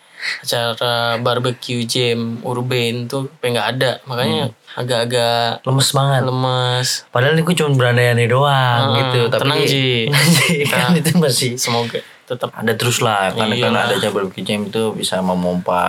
[0.44, 3.92] acara barbecue jam urban tuh pengen nggak ada.
[4.04, 6.22] Makanya agak-agak lemes banget.
[6.28, 6.88] lemes.
[7.08, 9.20] Padahal ini gue cuma berandai-andai doang Ah, gitu.
[9.32, 10.12] Tapi tenang, Ji.
[10.72, 13.64] Kan itu masih Semoga tetap ada terus lah karena Iya.
[13.66, 15.82] karena adanya barbecue jam itu bisa memompa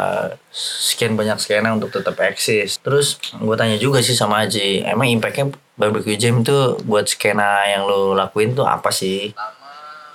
[0.50, 2.80] sekian banyak skena untuk tetap eksis.
[2.80, 7.84] Terus gue tanya juga sih sama Aji emang impactnya barbecue jam itu buat skena yang
[7.84, 9.36] lo lakuin tuh apa sih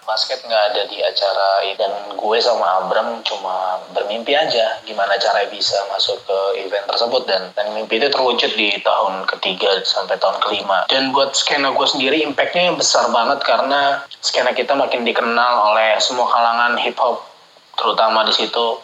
[0.06, 5.76] basket nggak ada di acara dan gue sama Abram cuma bermimpi aja gimana caranya bisa
[5.92, 7.26] masuk ke event tersebut.
[7.26, 10.86] Dan dan mimpi itu terwujud di tahun ketiga sampai tahun kelima.
[10.88, 16.30] Dan buat skena gue sendiri impactnya besar banget karena skena kita makin dikenal oleh semua
[16.30, 17.26] kalangan hip hop
[17.76, 18.80] terutama di situ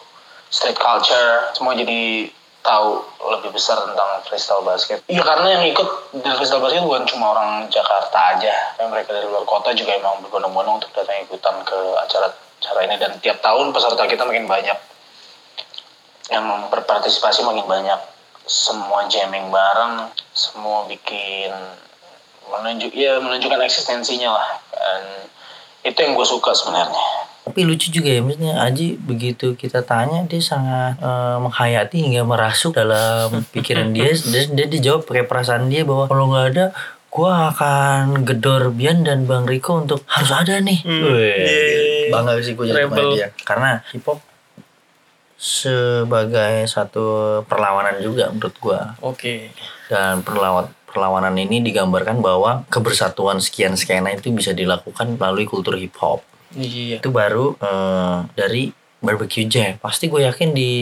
[0.52, 2.28] street culture semua jadi
[2.62, 3.02] tahu
[3.36, 5.02] lebih besar tentang freestyle basket.
[5.10, 9.26] Iya karena yang ikut di freestyle basket bukan cuma orang Jakarta aja, tapi mereka dari
[9.26, 12.96] luar kota juga emang berbondong-bondong untuk datang ikutan ke acara acara ini.
[12.96, 14.78] Dan tiap tahun peserta kita makin banyak.
[16.30, 18.00] Yang berpartisipasi makin banyak.
[18.46, 21.52] Semua jamming bareng semua bikin
[22.50, 24.48] menunjuk ya menunjukkan eksistensinya lah.
[24.70, 25.02] Dan
[25.82, 30.38] itu yang gue suka sebenarnya tapi lucu juga ya maksudnya Aji begitu kita tanya dia
[30.38, 34.14] sangat eh, menghayati hingga merasuk dalam pikiran dia.
[34.14, 36.64] Dia, dia dijawab pakai perasaan dia bahwa kalau nggak ada
[37.12, 40.80] gua akan gedor Bian dan Bang Riko untuk harus ada nih.
[40.86, 43.28] Wih, bangga sih gue jadi teman dia.
[43.42, 44.22] Karena hip hop
[45.36, 48.80] sebagai satu perlawanan juga menurut gua.
[49.02, 49.50] Oke.
[49.92, 55.92] dan perlawan perlawanan ini digambarkan bahwa kebersatuan sekian skena itu bisa dilakukan melalui kultur hip
[56.00, 56.24] hop
[56.56, 57.00] Iya.
[57.00, 59.76] itu baru eh, dari barbecue jam.
[59.82, 60.72] Pasti gue yakin di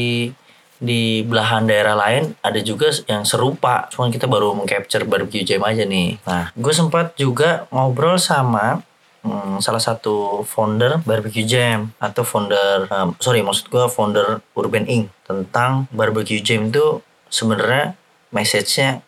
[0.80, 3.88] di belahan daerah lain ada juga yang serupa.
[3.92, 6.20] Cuman kita baru mengcapture barbecue jam aja nih.
[6.24, 8.80] Nah gue sempat juga ngobrol sama
[9.24, 15.12] hmm, salah satu founder barbecue jam atau founder em, sorry maksud gue founder urban inc.
[15.28, 17.94] tentang barbecue jam itu sebenarnya
[18.32, 19.04] message-nya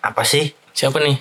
[0.00, 0.54] apa sih?
[0.72, 1.18] Siapa nih?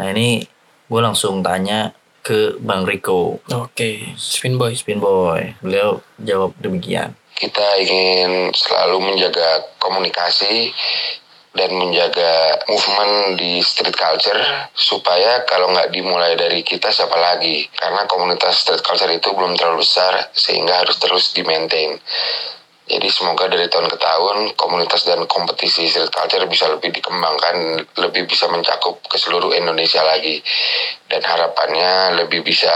[0.00, 0.40] nah ini
[0.88, 4.76] gue langsung tanya ke Bang Riko Oke, Spin Boy.
[4.76, 5.56] Spin Boy.
[5.64, 7.16] Beliau jawab demikian.
[7.40, 10.76] kita ingin selalu menjaga komunikasi
[11.50, 14.38] dan menjaga movement di street culture
[14.76, 19.82] supaya kalau nggak dimulai dari kita siapa lagi karena komunitas street culture itu belum terlalu
[19.82, 21.98] besar sehingga harus terus di maintain
[22.90, 28.26] jadi semoga dari tahun ke tahun komunitas dan kompetisi street culture bisa lebih dikembangkan lebih
[28.26, 30.42] bisa mencakup ke seluruh Indonesia lagi.
[31.06, 32.74] Dan harapannya lebih bisa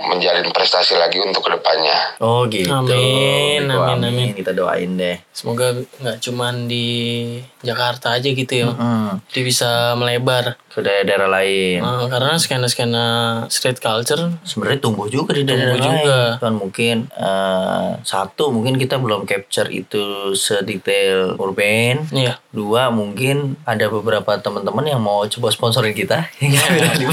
[0.00, 2.70] menjalin prestasi lagi untuk ke depannya Oh gitu.
[2.70, 4.28] Amin, Riko, amin, amin.
[4.32, 5.18] Kita doain deh.
[5.28, 6.86] Semoga nggak cuman di
[7.60, 8.68] Jakarta aja gitu ya.
[8.68, 10.54] Hmm, Dia bisa melebar.
[10.68, 11.80] ke daerah-daerah lain.
[11.80, 13.04] Eh, karena skena-skena
[13.48, 15.90] street culture Sebenarnya tumbuh juga di daerah Tumbuh lain.
[15.98, 16.18] juga.
[16.38, 19.98] Kan mungkin eh, satu mungkin kita belum capture itu
[20.32, 22.06] sedetail urban.
[22.08, 22.38] Iya.
[22.48, 26.30] Dua mungkin ada beberapa teman-teman yang mau coba sponsorin kita.
[26.38, 27.10] Bilang di-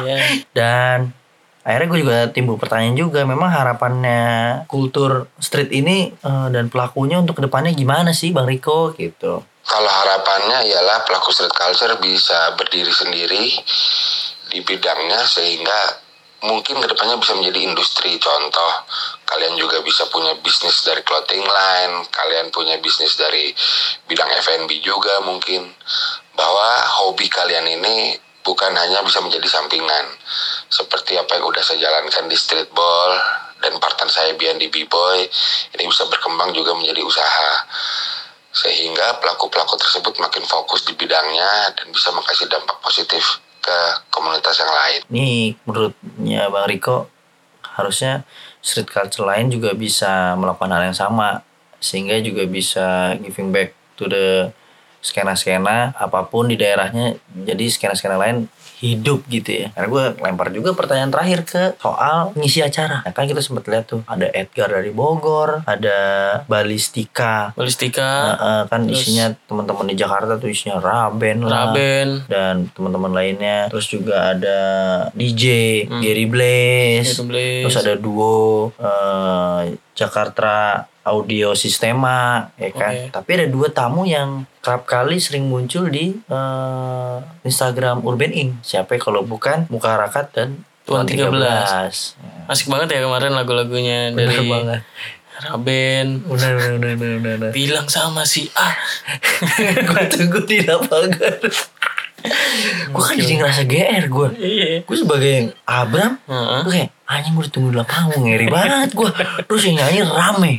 [0.00, 0.16] Iya.
[0.50, 0.98] Dan
[1.60, 4.22] akhirnya gue juga timbul pertanyaan juga memang harapannya
[4.64, 9.90] kultur street ini eh, dan pelakunya untuk ke depannya gimana sih Bang Riko gitu Kalau
[9.92, 13.44] harapannya ialah pelaku street culture bisa berdiri sendiri
[14.50, 16.10] di bidangnya sehingga
[16.44, 18.16] mungkin ke depannya bisa menjadi industri.
[18.16, 18.72] Contoh,
[19.28, 23.52] kalian juga bisa punya bisnis dari clothing line, kalian punya bisnis dari
[24.08, 25.68] bidang F&B juga mungkin.
[26.32, 26.68] Bahwa
[27.04, 28.16] hobi kalian ini
[28.50, 30.10] bukan hanya bisa menjadi sampingan.
[30.66, 33.14] Seperti apa yang udah saya jalankan di streetball
[33.62, 35.18] dan partner saya Bian di B-Boy,
[35.78, 37.50] ini bisa berkembang juga menjadi usaha
[38.50, 43.78] sehingga pelaku-pelaku tersebut makin fokus di bidangnya dan bisa mengkasih dampak positif ke
[44.10, 45.00] komunitas yang lain.
[45.06, 47.06] Nih menurutnya Bang Riko
[47.78, 48.26] harusnya
[48.58, 51.46] street culture lain juga bisa melakukan hal yang sama
[51.78, 54.50] sehingga juga bisa giving back to the
[55.00, 58.48] skena-skena apa pun di daerahnya jadi skena-skena lain
[58.80, 59.68] hidup gitu ya.
[59.76, 63.04] Karena gue lempar juga pertanyaan terakhir ke soal ngisi acara.
[63.04, 65.98] Nah, kan kita sempat lihat tuh ada Edgar dari Bogor ada
[66.48, 67.52] Balistika.
[67.52, 71.68] Balistika, Nah, eh, kan terus- isinya teman-teman di Jakarta tuh isinya Raben lah.
[71.68, 73.68] Raben, dan teman-teman lainnya.
[73.68, 74.58] Terus juga ada
[75.12, 75.44] DJ
[75.84, 76.00] Hmm.
[76.00, 77.20] Gary Blaze.
[77.20, 80.52] Terus ada duo eh, Jakarta
[81.02, 82.92] Audio Sistema ya kan.
[82.92, 83.12] Oke.
[83.12, 87.16] Tapi ada dua tamu yang kerap kali sering muncul di eh,
[87.48, 88.50] Instagram Urban Ink.
[88.60, 90.48] Siapa ya kalau bukan Muka Rakat dan
[90.84, 91.20] Tuan 13.
[91.38, 91.88] Ya,
[92.50, 94.82] Asik banget ya kemarin lagu-lagunya dari banget.
[95.40, 96.20] Raben.
[96.28, 97.36] Bener bener bener bener bener.
[97.40, 97.52] bener.
[97.56, 98.76] Bilang sama si A.
[99.88, 101.40] gue tunggu di lapangan.
[102.92, 104.28] gue kan jadi ngerasa GR gue.
[104.36, 104.72] Iya.
[104.84, 106.60] Gue sebagai Abram, Heeh.
[106.68, 109.10] gue kayak anjing gue ditunggu di lapangan, ngeri banget gue.
[109.48, 110.52] Terus yang nyanyi rame,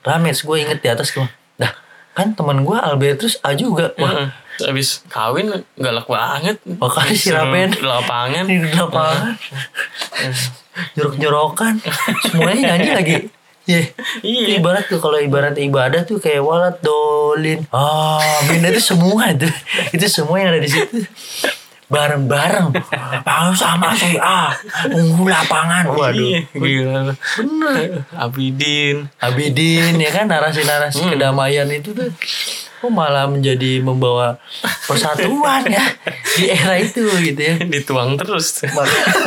[0.00, 0.28] rame.
[0.32, 1.28] Terus gue inget di atas gue,
[1.60, 1.72] dah
[2.12, 3.92] kan teman gue Albertus A juga.
[3.96, 4.28] Wah, Heeh.
[4.52, 5.48] Terus Abis kawin
[5.80, 6.60] galak banget.
[6.68, 7.68] Makanya si Disuruh Raben.
[7.72, 8.44] di lapangan.
[8.44, 9.32] di lapangan,
[10.96, 11.74] jorok-jorokan,
[12.28, 13.16] semuanya nyanyi lagi.
[13.62, 13.94] Iya.
[14.26, 14.58] Iya.
[14.58, 17.62] Ibarat tuh kalau ibarat ibadah tuh kayak walat dolin.
[17.70, 19.46] Amin itu semua itu.
[19.94, 20.98] Itu semua yang ada di situ.
[21.92, 22.72] Bareng-bareng.
[23.20, 24.48] Mau sama si A.
[24.88, 25.92] Unggul lapangan.
[25.92, 26.24] Waduh.
[26.24, 27.12] Iya, gila.
[27.12, 28.08] Bener.
[28.16, 29.12] Abidin.
[29.20, 32.08] Abidin ya kan narasi-narasi kedamaian itu tuh
[32.82, 34.42] oh malah menjadi membawa
[34.90, 35.86] persatuan ya
[36.40, 37.54] di era itu gitu ya.
[37.62, 38.64] Dituang terus.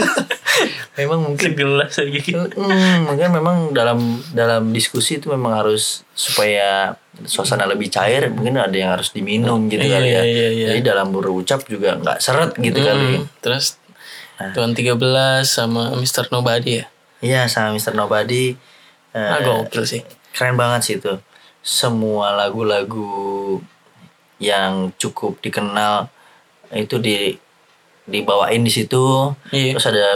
[0.96, 2.32] Memang mungkin Segelas lagi.
[2.32, 4.00] Hmm, mungkin memang dalam
[4.32, 9.82] dalam diskusi itu memang harus supaya suasana lebih cair mungkin ada yang harus diminum gitu
[9.82, 10.22] Iya, kali ya.
[10.22, 10.68] iya, iya.
[10.72, 13.24] Jadi dalam berucap juga nggak seret gitu kali.
[13.24, 13.80] Hmm, Terus
[14.36, 14.52] Nah.
[14.52, 15.00] Tuan 13
[15.48, 16.28] sama Mr.
[16.28, 16.86] Nobody ya.
[17.24, 17.96] Iya sama Mr.
[17.96, 18.52] Nobody
[19.10, 20.04] eh, Ah, gokil sih.
[20.36, 21.16] keren banget sih itu.
[21.64, 23.64] Semua lagu-lagu
[24.38, 26.12] yang cukup dikenal
[26.70, 27.40] itu di
[28.04, 29.32] dibawain di situ.
[29.50, 29.80] Iya.
[29.80, 30.08] Terus ada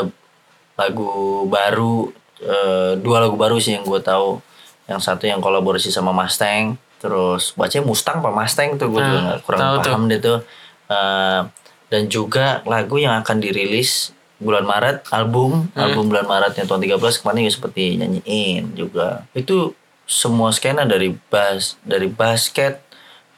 [0.75, 1.09] lagu
[1.47, 4.43] baru eh, dua lagu baru sih yang gue tahu.
[4.85, 6.75] Yang satu yang kolaborasi sama Mustang.
[6.99, 9.81] Terus bacanya Mustang apa Mustang tuh gue juga Ah, kurang tuh.
[9.85, 10.39] paham deh tuh.
[10.85, 11.41] Eh,
[11.89, 15.83] dan juga lagu yang akan dirilis bulan Maret album Hmm.
[15.83, 21.11] album bulan Maret yang tahun 13 kemarin juga seperti nyanyiin juga itu semua skena dari
[21.27, 22.79] bass dari basket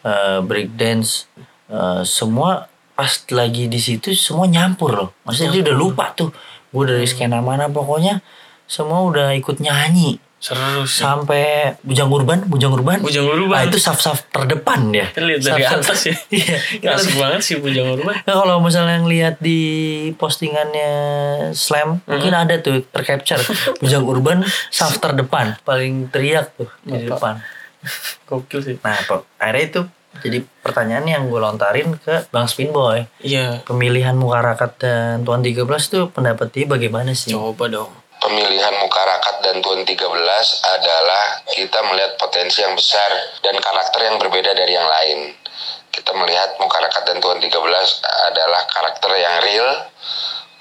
[0.02, 1.26] eh, breakdance
[1.68, 6.30] eh, semua pas lagi di situ semua nyampur loh maksudnya dia udah lupa tuh
[6.70, 7.12] gue dari Hmm.
[7.12, 8.22] skena mana pokoknya
[8.66, 11.06] semua udah ikut nyanyi Seru sih.
[11.06, 13.54] sampai bujang urban bujang urban Bujang Urban.
[13.54, 16.16] Ah, itu saf-saf terdepan ya Kita lihat dari Saf-saf- atas ya.
[16.82, 18.18] iya Asik banget sih Bujang Urban.
[18.20, 19.60] Nah, kalau misalnya yang lihat di
[20.18, 20.92] postingannya
[21.54, 23.38] Slam mungkin ada tuh tercapture
[23.82, 27.38] Bujang Urban saf terdepan paling teriak tuh di depan.
[28.26, 28.76] Gokil sih.
[28.80, 29.82] Nah, Pak, akhirnya itu
[30.20, 33.06] jadi pertanyaan yang gue lontarin ke Bang Spinboy.
[33.22, 33.62] Iya.
[33.64, 37.30] Pemilihan Mukarakat dan Tuan 13 tuh pendapat dia bagaimana sih?
[37.30, 37.90] Coba dong.
[38.22, 39.98] Pemilihan Mukarakat dan Tuan 13
[40.78, 43.10] adalah kita melihat potensi yang besar
[43.42, 45.34] dan karakter yang berbeda dari yang lain.
[45.90, 47.50] Kita melihat Mukarakat dan Tuan 13
[48.30, 49.70] adalah karakter yang real,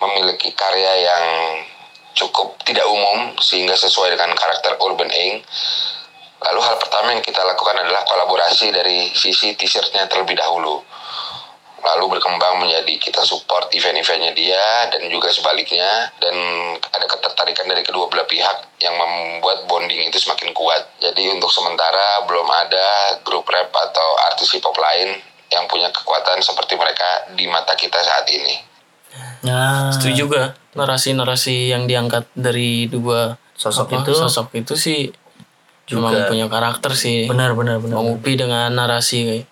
[0.01, 1.25] memiliki karya yang
[2.17, 5.45] cukup tidak umum sehingga sesuai dengan karakter Urban Ink.
[6.41, 10.81] Lalu hal pertama yang kita lakukan adalah kolaborasi dari sisi t-shirtnya terlebih dahulu.
[11.81, 16.35] Lalu berkembang menjadi kita support event-eventnya dia dan juga sebaliknya dan
[16.93, 20.87] ada ketertarikan dari kedua belah pihak yang membuat bonding itu semakin kuat.
[21.01, 25.19] Jadi untuk sementara belum ada grup rap atau artis hip hop lain
[25.51, 28.55] yang punya kekuatan seperti mereka di mata kita saat ini.
[29.43, 35.13] Nah, Setuju juga narasi-narasi yang diangkat dari dua Sosok apa, itu sosok itu sih
[35.85, 37.29] juga memang punya karakter sih.
[37.29, 38.01] benar benar benar.
[38.01, 39.45] Bang Upi dengan narasi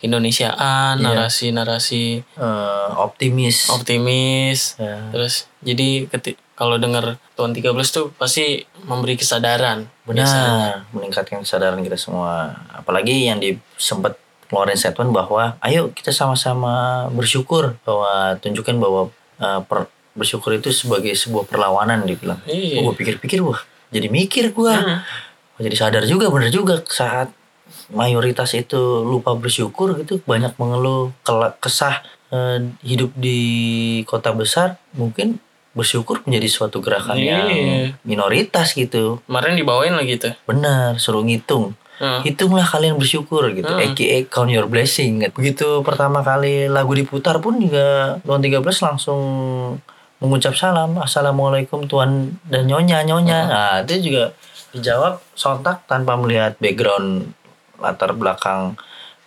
[0.00, 1.04] Indonesiaan, Iya.
[1.06, 3.68] narasi-narasi Eh, optimis.
[3.68, 4.76] optimis.
[4.76, 5.08] Ya.
[5.10, 9.88] Terus jadi keti- kalau dengar Tuan 13 tuh pasti memberi kesadaran.
[10.04, 12.52] Benar, meningkatkan kesadaran kita semua.
[12.70, 19.08] Apalagi yang di sempat keluarin statement bahwa ayo kita sama-sama bersyukur bahwa tunjukkan bahwa
[19.38, 22.42] uh, per- bersyukur itu sebagai sebuah perlawanan dibilang.
[22.44, 22.82] Iya.
[22.82, 24.74] gue pikir-pikir wah, jadi mikir gue.
[24.74, 25.00] Hmm.
[25.56, 27.30] Jadi sadar juga bener juga saat
[27.90, 31.10] mayoritas itu lupa bersyukur gitu banyak mengeluh
[31.58, 33.38] kesah eh, hidup di
[34.06, 35.38] kota besar mungkin
[35.70, 37.94] bersyukur menjadi suatu gerakan yang Iya.
[38.02, 40.34] minoritas gitu Kemarin dibawain lagi tuh.
[40.42, 41.78] Benar, suruh ngitung.
[42.02, 42.26] Heeh.
[42.26, 43.70] Hitunglah kalian bersyukur gitu.
[43.70, 43.78] Hmm.
[43.78, 45.22] AKA count your blessing.
[45.30, 49.20] Begitu pertama kali lagu diputar pun juga Tuan 13 langsung
[50.18, 50.98] mengucap salam.
[50.98, 53.40] Assalamualaikum Tuan dan Nyonya, Nyonya.
[53.46, 54.34] Nah, itu juga
[54.74, 57.30] dijawab sontak tanpa melihat background
[57.80, 58.76] latar belakang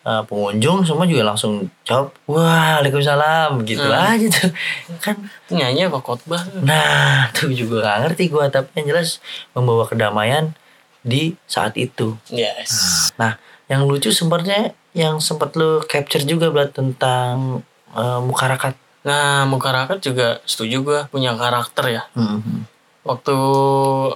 [0.03, 4.13] uh, pengunjung semua juga langsung jawab waalaikumsalam gitu Hmm.
[4.13, 4.51] aja tuh
[4.99, 5.15] kan
[5.49, 6.41] nyanyi apa khotbah?
[6.59, 9.19] Nah, tuh juga gak ngerti gua tapi yang jelas
[9.51, 10.53] membawa kedamaian
[11.01, 12.15] di saat itu.
[12.27, 13.11] Yes.
[13.15, 13.35] Nah,
[13.67, 17.59] yang lucu sebenarnya yang sempat lu capture juga buat tentang
[17.91, 18.77] eh, mukarakat.
[19.03, 22.03] Nah, Mukarakat juga setuju gua punya karakter ya.
[22.13, 22.71] Mhm.
[23.03, 23.35] waktu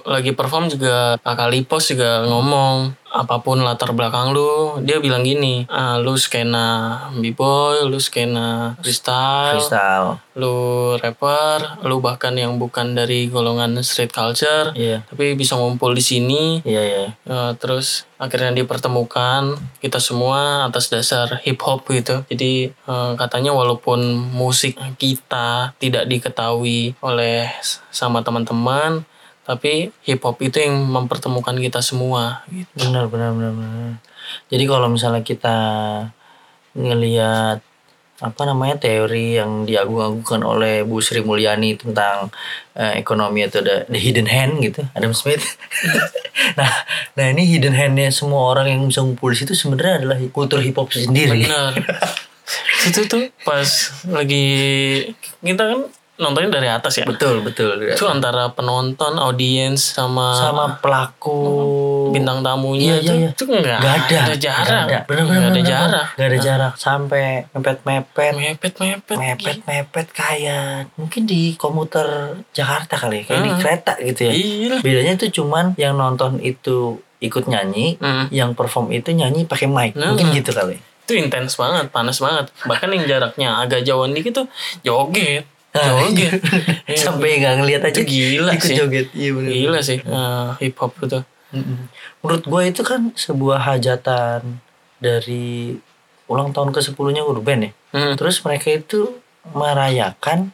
[0.08, 5.64] lagi perform juga kakak Lipos juga ngomong apa pun latar belakang lu dia bilang gini
[5.66, 6.66] ah, lu skena
[7.14, 10.02] b-boy lu skena freestyle Kristal.
[10.34, 10.56] lu
[10.96, 15.02] rapper lu bahkan yang bukan dari golongan street culture Iya.
[15.08, 17.04] tapi bisa ngumpul di sini Iya iya.
[17.24, 22.22] Eh, terus akhirnya dipertemukan kita semua atas dasar hip hop gitu.
[22.26, 24.00] Jadi eh, katanya walaupun
[24.32, 27.46] musik kita tidak diketahui oleh
[27.90, 29.06] sama teman-teman,
[29.48, 32.44] tapi hip hop itu yang mempertemukan kita semua.
[32.52, 32.68] Gitu.
[32.76, 33.96] Benar benar benar benar.
[34.52, 35.56] Jadi kalau misalnya kita
[36.76, 37.64] ngelihat
[38.18, 42.34] apa namanya teori yang diagung-agungkan oleh Bu Sri Mulyani tentang
[42.74, 45.56] eh, ekonomi itu ada the hidden hand gitu Adam Smith.
[46.58, 46.84] nah,
[47.16, 50.76] nah ini hidden handnya semua orang yang bisa ngumpul di situ sebenarnya adalah kultur hip
[50.76, 51.46] hop sendiri.
[51.48, 51.72] Benar.
[52.88, 53.68] itu tuh pas
[54.08, 54.46] lagi
[55.44, 55.80] kita kan
[56.18, 57.06] nontonnya dari atas ya.
[57.06, 57.78] Betul betul.
[57.86, 61.40] Itu antara penonton, audiens sama, Sama pelaku
[62.10, 63.30] bintang tamunya Iya, itu, iya, iya.
[63.30, 64.66] itu nggak Gak ada, ada jarak.
[64.66, 66.06] Gak ada, bener, bener, Nggak ada bener, jarak.
[66.10, 69.16] Gak ada jarak sampai mepet mepet Mepet mepet.
[69.16, 72.06] mepet mepet kayak mungkin di komuter
[72.50, 73.60] Jakarta kali kayak di Hmm.
[73.60, 74.74] kereta gitu ya Iya.
[74.80, 78.26] bedanya itu cuman yang nonton itu ikut nyanyi Hmm.
[78.30, 80.12] yang perform itu nyanyi pakai mic Hmm.
[80.12, 82.52] mungkin gitu kali Itu intens banget, panas banget.
[82.62, 84.46] Bahkan yang jaraknya agak jauhan dikit tuh
[84.82, 85.48] joget.
[85.70, 86.40] Ah, Joget.
[86.88, 86.96] Iya.
[86.98, 88.74] sampai nggak ngeliat aja Itu gila ikut sih.
[88.74, 91.20] joget iya bener Gila sih eh, hip hop itu.
[91.48, 91.88] Mm-mm.
[92.18, 94.60] menurut gue itu kan sebuah hajatan
[94.98, 95.76] dari
[96.24, 98.12] ulang tahun ke 10 nya Urban ya Hmm.
[98.14, 99.16] Terus mereka itu
[99.48, 100.52] merayakan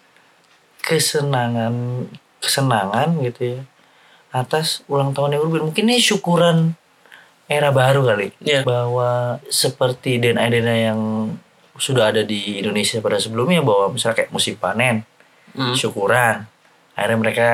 [0.79, 2.07] kesenangan
[2.39, 3.61] kesenangan gitu ya
[4.31, 5.67] atas ulang tahunnya Urban.
[5.67, 6.75] Mungkin ini syukuran
[7.47, 8.63] era baru kali Iya.
[8.63, 11.01] bahwa seperti DNA-DNA yang
[11.77, 15.03] sudah ada di Indonesia pada sebelumnya bahwa misalnya kayak musim panen,
[15.55, 15.71] Hmm.
[15.71, 16.51] syukuran,
[16.93, 17.49] akhirnya mereka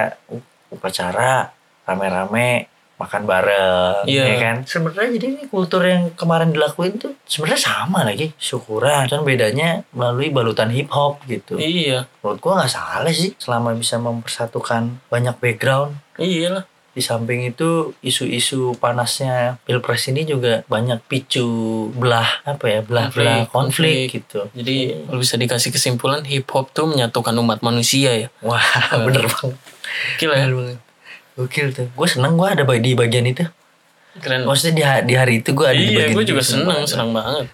[0.71, 1.53] upacara
[1.85, 2.64] rame-rame
[2.97, 4.25] makan bareng, Iya.
[4.29, 4.57] ya kan?
[4.68, 10.29] Sebenarnya jadi ini kultur yang kemarin dilakuin tuh sebenarnya sama lagi syukuran, kan bedanya melalui
[10.29, 11.57] balutan hip hop gitu.
[11.57, 12.05] Iya.
[12.21, 15.97] Menurut gua nggak salah sih selama bisa mempersatukan banyak background.
[16.21, 16.64] Iya lah.
[17.01, 21.48] Di samping itu isu-isu panasnya pilpres ini juga banyak picu
[21.96, 24.53] belah apa ya belah-belah konflik, gitu.
[24.53, 28.28] Jadi kalau bisa dikasih kesimpulan hip hop tuh menyatukan umat manusia ya.
[28.44, 28.61] Wah
[29.09, 29.57] bener banget.
[30.20, 30.46] Gila ya.
[31.40, 31.88] Gokil tuh.
[31.96, 33.48] Gue seneng gue ada di bagian itu.
[34.20, 34.44] Keren.
[34.44, 36.30] Maksudnya di, ha- di hari itu gue ada di iya, bagian gue itu.
[36.36, 36.88] juga Seneng seneng, banget.
[36.92, 37.46] seneng banget.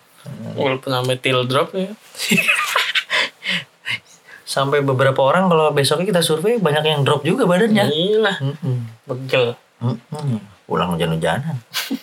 [0.59, 1.87] Walaupun sampai till drop ya.
[4.57, 7.85] Sampai beberapa orang kalau besoknya kita survei banyak yang drop juga badannya.
[7.93, 8.35] Gila.
[8.41, 8.77] Mm-mm.
[9.05, 9.53] Begel.
[9.85, 10.41] Mm-mm.
[10.65, 11.61] Pulang hujan-hujanan.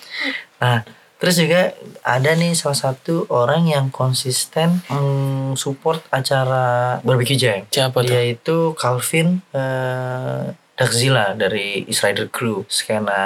[0.61, 0.85] nah,
[1.17, 1.73] terus juga
[2.05, 7.65] ada nih salah satu orang yang konsisten mm, support acara barbecue jam.
[7.73, 8.13] Siapa tuh?
[8.13, 9.41] Dia itu Calvin
[10.77, 13.21] Dakzila dari Rider Crew skena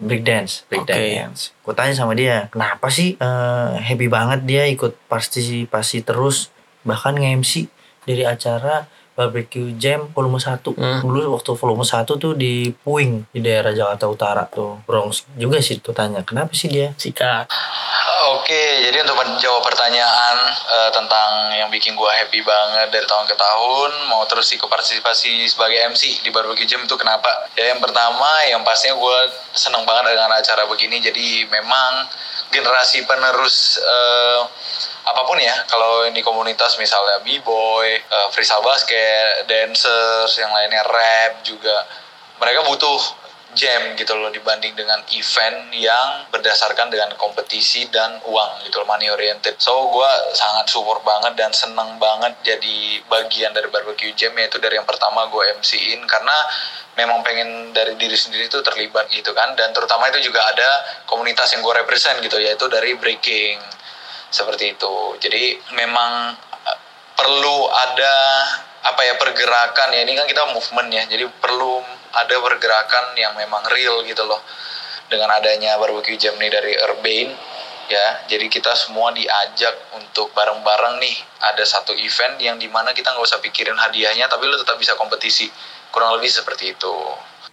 [0.00, 1.56] breakdance, breakdance.
[1.60, 6.52] Gue tanya sama dia, kenapa sih eh, happy banget dia ikut partisipasi terus
[6.88, 7.68] bahkan nge-MC
[8.06, 11.00] dari acara barbecue jam volume 1 Hmm.
[11.00, 15.80] dulu waktu volume 1 tuh di Puing di daerah Jakarta Utara tuh Bronx juga sih
[15.80, 17.48] tuh tanya kenapa sih dia Sikat.
[18.76, 23.90] Jadi untuk menjawab pertanyaan eh, tentang yang bikin gua happy banget dari tahun ke tahun,
[24.12, 27.48] mau terus ikut partisipasi sebagai MC di Barbecue Jam itu kenapa?
[27.56, 31.00] Ya yang pertama, yang pastinya gua seneng banget dengan acara begini.
[31.00, 32.06] Jadi memang
[32.52, 34.40] generasi penerus eh,
[35.06, 41.40] apa pun ya, kalau di komunitas misalnya b-boy, eh, freestyle basket, dancers, yang lainnya rap
[41.46, 41.86] juga,
[42.42, 43.25] mereka butuh
[43.56, 49.08] jam gitu loh dibanding dengan event yang berdasarkan dengan kompetisi dan uang gitu loh money
[49.08, 49.56] oriented.
[49.56, 54.76] So gue sangat support banget dan seneng banget jadi bagian dari barbecue jam yaitu dari
[54.76, 56.36] yang pertama gue MC-in karena
[57.00, 59.56] memang pengen dari diri sendiri itu terlibat gitu kan.
[59.56, 63.56] Dan terutama itu juga ada komunitas yang gue represent gitu yaitu dari breaking.
[64.28, 65.16] Seperti itu.
[65.16, 66.36] Jadi memang
[66.68, 66.78] eh,
[67.16, 68.14] perlu ada
[68.86, 70.04] apa ya pergerakan ya.
[70.04, 71.02] Ini kan kita movement ya.
[71.08, 71.80] Jadi perlu
[72.16, 74.40] ada pergerakan yang memang real gitu loh.
[75.06, 77.30] Dengan adanya barbecue jam nih dari Urban
[77.86, 78.06] ya.
[78.26, 81.16] Jadi kita semua diajak untuk bareng-bareng nih.
[81.54, 84.98] Ada satu event yang di mana kita nggak usah pikirin hadiahnya tapi lo tetap bisa
[84.98, 85.46] kompetisi.
[85.94, 86.94] Kurang lebih seperti itu.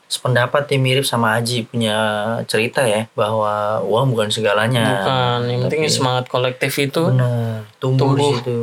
[0.09, 1.97] Sependapat dia mirip sama Aji punya
[2.45, 5.01] cerita ya bahwa uang bukan segalanya.
[5.01, 8.33] Bukan, yang penting semangat kolektif itu benar tumbuh, di Tumbuh.
[8.37, 8.57] situ.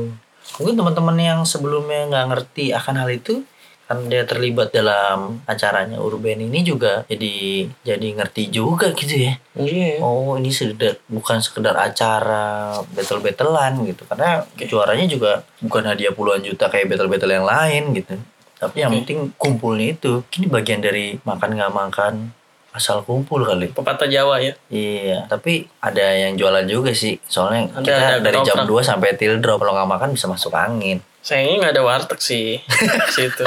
[0.61, 3.42] Mungkin teman-teman yang sebelumnya nggak ngerti akan hal itu
[3.91, 9.99] kan dia terlibat dalam acaranya Urban ini juga jadi jadi ngerti juga gitu ya Iya.
[9.99, 16.38] oh ini sudah bukan sekedar acara battle battlean gitu karena juaranya juga bukan hadiah puluhan
[16.38, 18.14] juta kayak battle battle yang lain gitu
[18.61, 19.09] Tapi yang Oke.
[19.09, 20.20] penting kumpulnya itu.
[20.36, 22.28] Ini bagian dari makan nggak makan
[22.71, 23.71] asal kumpul kali.
[23.71, 24.55] Pepatah Jawa ya.
[24.68, 27.18] Iya, tapi ada yang jualan juga sih.
[27.25, 28.85] Soalnya Ada- kita ada dari jam ketoprak.
[28.85, 31.03] 2 sampai till drop kalau nggak makan bisa masuk angin.
[31.21, 32.62] Sayangnya nggak ada warteg sih
[33.11, 33.45] situ.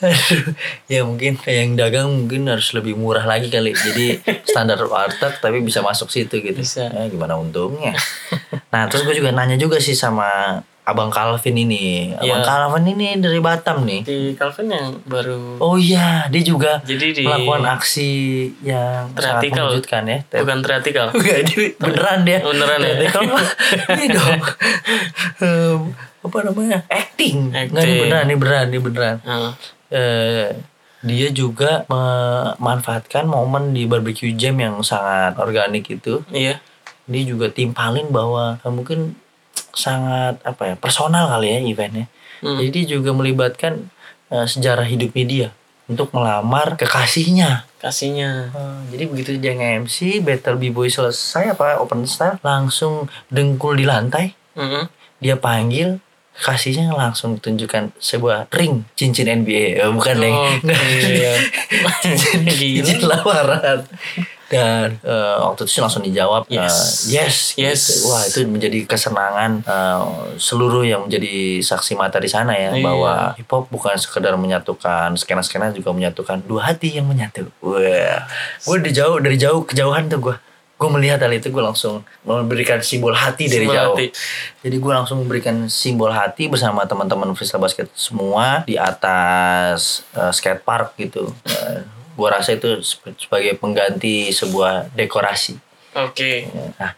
[0.00, 0.52] Aduh,
[0.92, 3.70] ya mungkin yang dagang mungkin harus lebih murah lagi kali.
[3.70, 6.58] Jadi standar warteg tapi bisa masuk situ gitu.
[6.58, 6.90] Bisa.
[6.90, 7.94] Ya, gimana untungnya?
[8.70, 10.60] Nah, terus gue juga nanya juga sih sama
[10.90, 12.10] Abang Calvin ini.
[12.12, 12.44] Abang Iya.
[12.44, 14.02] Calvin ini dari Batam nih.
[14.02, 18.10] Di Calvin yang baru Oh iya, dia juga Jadi di- melakukan aksi
[18.60, 19.66] yang sangat Triatikal.
[19.68, 20.18] mengejutkan ya.
[20.36, 21.06] bukan triatikal.
[21.14, 22.38] Enggak, ini beneran dia.
[22.40, 22.90] Beneran ya?
[22.90, 23.46] Triatikal mah
[23.92, 24.40] ini dong.
[25.38, 25.78] Em,
[26.20, 26.78] apa namanya?
[26.86, 27.36] Acting.
[27.48, 27.98] Enggak, ini Acting.
[28.00, 29.16] beneran, ini beneran, ini beneran.
[29.22, 29.52] Nah,
[29.90, 30.54] Eh,
[31.00, 36.22] dia juga memanfaatkan momen di barbecue jam yang sangat organik itu.
[36.30, 36.62] iya.
[37.04, 39.18] Dia juga timpalin bahwa eh, mungkin
[39.72, 42.06] sangat apa ya personal kali ya eventnya.
[42.40, 42.56] Hmm.
[42.56, 43.90] Jadi juga melibatkan
[44.28, 45.48] eh, sejarah hidupnya dia
[45.86, 47.66] untuk melamar kekasihnya.
[47.76, 48.50] Kasihnya.
[48.50, 54.32] Eh, jadi begitu dia nge-MC, battle b-boy selesai apa open style, langsung dengkul di lantai,
[54.54, 54.86] Mm-mm.
[55.18, 55.98] dia panggil
[56.32, 60.80] kasihnya langsung tunjukkan sebuah ring cincin NBA Eh, bukan deng Oh, Nggak.
[61.04, 61.32] iya.
[62.00, 62.40] cincin,
[62.80, 63.84] cincin lamaran
[64.50, 67.06] dan eh, waktu itu sih langsung dijawab eh, Yes.
[67.06, 67.80] yes Yes.
[67.86, 68.10] gitu.
[68.10, 70.02] wah itu menjadi kesenangan eh,
[70.36, 72.82] seluruh yang menjadi saksi mata di sana ya Iya.
[72.82, 78.26] bahwa hip hop bukan sekedar menyatukan skena skena juga menyatukan dua hati yang menyatu wah
[78.60, 80.36] gue dari jauh dari jauh kejauhan tuh gue
[80.80, 84.06] gue melihat hal itu gue langsung memberikan simbol hati dari Simbol jauh hati.
[84.64, 90.64] jadi gue langsung memberikan simbol hati bersama teman-teman freestyle basket semua di atas eh, skate
[90.64, 91.28] park gitu.
[92.20, 92.84] Gue rasa itu
[93.16, 95.56] sebagai pengganti sebuah dekorasi.
[95.96, 96.52] Oke.
[96.76, 96.92] Nah,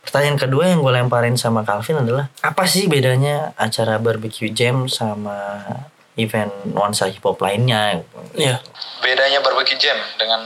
[0.00, 5.60] pertanyaan kedua yang gue lemparin sama Calvin adalah apa sih bedanya acara barbecue jam sama
[6.16, 8.00] event nuansa hip hop lainnya?
[8.32, 8.58] Iya.
[9.04, 10.40] bedanya barbecue jam dengan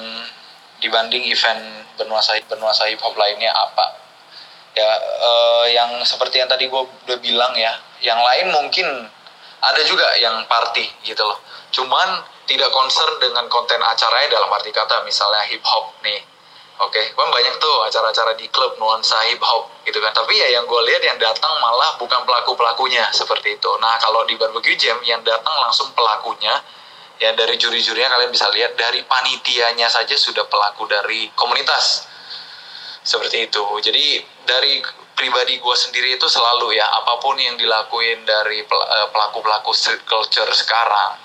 [0.82, 1.62] dibanding event
[1.98, 3.98] bernuansa bernuansa hip hop lainnya apa
[4.78, 8.86] ya eh, yang seperti yang tadi gue udah bilang ya yang lain mungkin
[9.58, 11.38] ada juga yang party gitu loh
[11.74, 16.24] cuman tidak concern dengan konten acaranya dalam arti kata misalnya hip hop nih
[16.78, 20.14] Oke, kan banyak tuh acara-acara di klub nuansa hip hop gitu kan.
[20.14, 23.66] Tapi ya yang gue lihat yang datang malah bukan pelaku pelakunya seperti itu.
[23.82, 26.55] Nah kalau di barbecue jam yang datang langsung pelakunya
[27.18, 32.07] ya dari juri-jurinya kalian bisa lihat dari panitianya saja sudah pelaku dari komunitas
[33.03, 34.78] seperti itu jadi dari
[35.18, 40.46] pribadi gue sendiri itu selalu ya apa pun yang dilakuin dari eh, pelaku-pelaku street culture
[40.55, 41.18] sekarang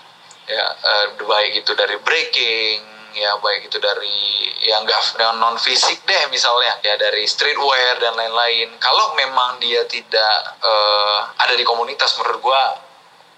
[0.47, 2.79] ya eh, baik itu dari breaking
[3.13, 8.17] ya baik itu dari yang enggak yang non fisik deh misalnya ya dari streetwear dan
[8.17, 8.73] lain-lain.
[8.81, 12.61] Kalau memang dia tidak eh, ada di komunitas menurut gue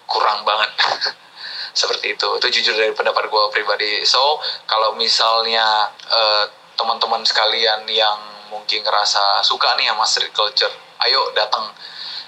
[0.07, 0.71] kurang banget.
[1.79, 2.39] Seperti itu.
[2.39, 4.07] Itu jujur dari pendapat gue pribadi.
[4.07, 6.45] So kalau misalnya eh,
[6.79, 8.19] teman-teman sekalian yang
[8.51, 10.71] mungkin ngerasa suka nih sama street culture
[11.03, 11.69] ayo datang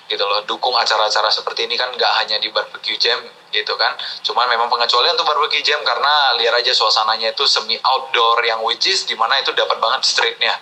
[0.08, 0.42] gitu loh.
[0.48, 3.20] Dukung acara-acara seperti ini kan nggak hanya di barbecue jam
[3.52, 3.94] gitu kan.
[4.24, 8.88] Cuman memang pengecualian untuk barbecue jam karena lihat aja suasananya itu semi outdoor yang which
[8.88, 10.56] is di mana itu dapat banget streetnya.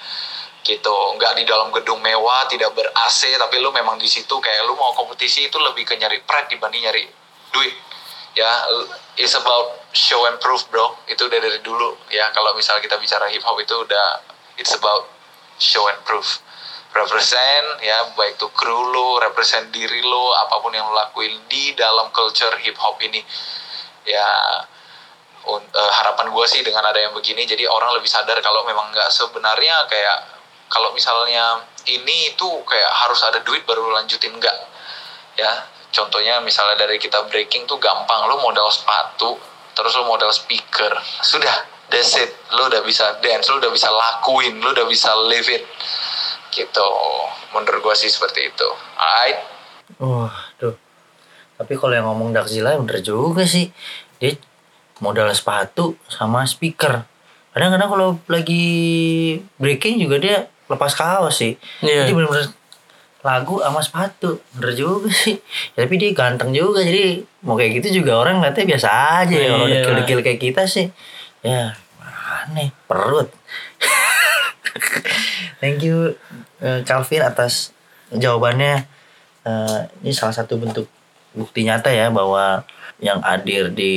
[0.65, 0.95] Gitu.
[1.21, 4.73] Nggak di dalam gedung mewah tidak ber AC tapi lu memang di situ kayak lu
[4.73, 7.05] mau kompetisi itu lebih ke nyari pride dibanding nyari
[7.53, 7.73] duit.
[8.35, 8.49] Ya
[9.15, 10.97] it's about show and proof bro.
[11.05, 11.95] Itu udah dari dulu.
[12.09, 14.25] Ya kalau misal kita bicara hip hop itu udah
[14.57, 15.07] it's about
[15.61, 16.43] show and proof
[16.95, 21.75] represent ya baik tuh kru lu represent diri lu apa pun yang lu lakuin di
[21.75, 23.19] dalam culture hip hop ini.
[24.07, 24.29] Ya
[25.51, 29.11] eh, harapan gue sih dengan ada yang begini jadi orang lebih sadar kalau memang nggak
[29.11, 30.35] sebenarnya kayak
[30.71, 34.55] kalau misalnya ini itu kayak harus ada duit baru lanjutin enggak
[35.37, 35.51] ya
[35.93, 39.37] contohnya misalnya dari kita breaking tuh gampang lu modal sepatu
[39.75, 40.91] terus lu modal speaker
[41.21, 42.33] sudah that's it.
[42.57, 45.63] Lu udah bisa dance lu udah bisa lakuin lu udah bisa live it
[46.55, 46.87] gitu
[47.51, 49.39] menurut gua sih seperti itu alright
[49.95, 50.73] Wah, tuh.
[51.55, 53.69] Tapi kalau yang ngomong Dakzila bener juga sih.
[54.17, 54.33] Dia
[54.97, 57.05] modal sepatu sama speaker.
[57.53, 58.65] Kadang-kadang kalau lagi
[59.55, 61.53] breaking juga dia lepas kaos sih.
[61.79, 62.03] Iya.
[62.03, 62.49] Jadi bener-bener
[63.21, 64.41] lagu sama sepatu.
[64.51, 65.37] Bener juga sih.
[65.77, 66.81] Ya, tapi dia ganteng juga.
[66.81, 68.89] Jadi mau kayak gitu juga orang ngeliatnya biasa
[69.21, 69.37] aja.
[69.37, 69.47] ya.
[69.47, 69.73] Kalau Iya.
[69.79, 70.89] dekil-dekil kayak kita sih.
[71.39, 71.77] Ya,
[72.49, 72.73] aneh.
[72.83, 73.29] Perut.
[75.59, 76.15] Thank you
[76.59, 77.71] eh, Calvin atas
[78.11, 78.85] jawabannya.
[79.45, 80.89] Eh, ini salah satu bentuk
[81.35, 82.63] bukti nyata ya bahwa
[83.03, 83.93] yang hadir di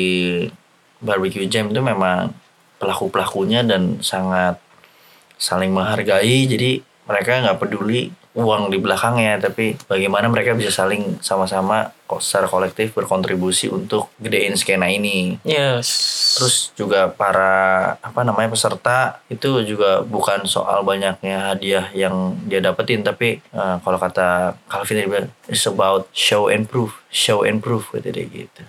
[0.98, 2.34] barbecue jam itu memang
[2.82, 4.59] pelaku pelakunya dan sangat
[5.38, 6.46] saling menghargai.
[6.46, 12.49] Jadi mereka nggak peduli uang di belakangnya tapi bagaimana mereka bisa saling sama-sama kok secara
[12.49, 15.37] kolektif berkontribusi untuk gedein skena ini.
[15.45, 15.89] Yes.
[16.39, 23.03] terus juga para apa namanya peserta itu juga bukan soal banyaknya hadiah yang dia dapetin
[23.03, 27.91] tapi eh, kalau kata Calvin tadi bilang it's about show and proof show and proof
[27.91, 28.62] kata dia gitu.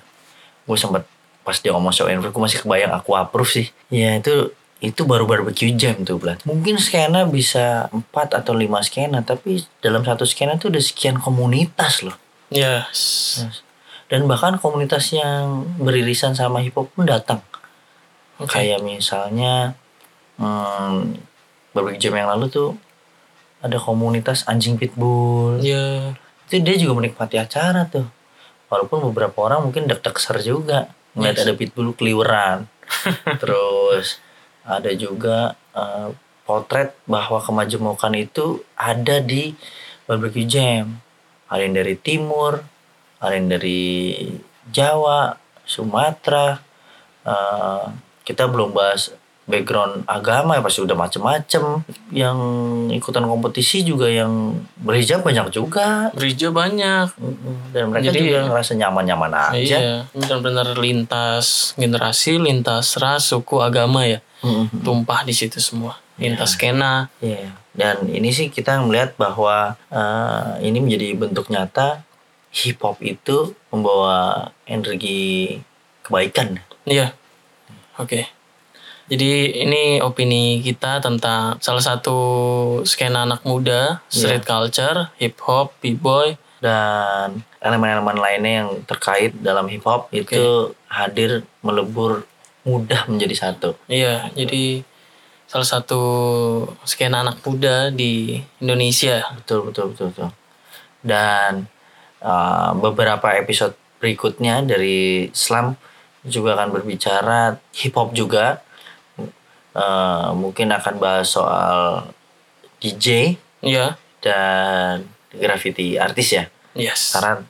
[0.65, 1.05] Gue sempet
[1.45, 3.67] pas dia ngomong show and proof gue masih kebayang aku approve sih.
[3.87, 6.39] Ya itu itu baru barbecue jam tuh Blan.
[6.47, 11.99] Mungkin skena bisa 4 atau 5 skena tapi dalam satu skena tuh ada sekian komunitas
[12.07, 12.15] loh.
[12.47, 13.43] Yes.
[14.07, 17.43] Dan bahkan komunitas yang beririsan sama hip hop pun datang.
[18.39, 18.55] Oke.
[18.55, 19.75] Kayak misalnya
[20.39, 21.19] hmm,
[21.75, 22.69] beberapa jam yang lalu tuh
[23.59, 25.59] ada komunitas anjing pitbull.
[25.59, 26.15] Ya.
[26.47, 28.07] Itu dia juga menikmati acara tuh.
[28.71, 30.87] Walaupun beberapa orang mungkin deg ser juga
[31.19, 31.43] ngeliat Yes.
[31.43, 32.71] ada pitbull keliweran.
[33.43, 34.23] Terus
[34.69, 36.13] ada juga eh,
[36.45, 39.57] potret bahwa kemajemukan itu ada di
[40.05, 41.01] barbecue jam.
[41.49, 42.61] Ada yang dari timur,
[43.17, 43.81] ada yang dari
[44.69, 45.33] Jawa,
[45.65, 46.61] Sumatera.
[47.25, 47.85] Eh,
[48.21, 49.09] kita belum bahas
[49.49, 51.81] background agama ya pasti udah macem-macem.
[52.13, 52.37] Yang
[53.01, 56.13] ikutan kompetisi juga yang berhijab banyak juga.
[56.13, 57.17] Gereja banyak.
[57.73, 59.57] Dan mereka Jadi- juga ngerasa nyaman-nyaman aja.
[59.57, 64.21] Iya, benar-benar lintas generasi, lintas ras, suku, agama ya.
[64.43, 64.83] Mm-mm.
[64.83, 65.99] Tumpah di situ semua.
[66.19, 67.07] Lintas skena.
[67.23, 67.55] Iya.
[67.75, 72.03] Dan ini sih kita melihat bahwa eh, ini menjadi bentuk nyata
[72.51, 75.59] hip hop itu membawa energi
[76.03, 76.59] kebaikan.
[76.83, 77.13] Iya.
[77.99, 78.27] Oke.
[79.09, 82.17] Jadi ini opini kita tentang salah satu
[82.85, 86.37] skena anak muda, street culture, hip hop, b-boy.
[86.59, 92.27] dan elemen-elemen lainnya yang terkait dalam hip hop itu hadir melebur
[92.67, 93.75] mudah menjadi satu.
[93.87, 94.83] Iya, jadi
[95.49, 96.01] salah satu
[96.85, 99.25] skena anak muda di Indonesia.
[99.41, 100.29] Betul betul betul betul.
[101.01, 101.65] Dan
[102.21, 105.75] uh, beberapa episode berikutnya dari Slam
[106.23, 108.61] juga akan berbicara hip hop juga.
[109.69, 112.09] Uh, mungkin akan bahas soal
[112.81, 113.95] DJ Iya.
[114.19, 116.43] dan graffiti artis ya.
[116.73, 117.13] Yes.
[117.15, 117.43] Karena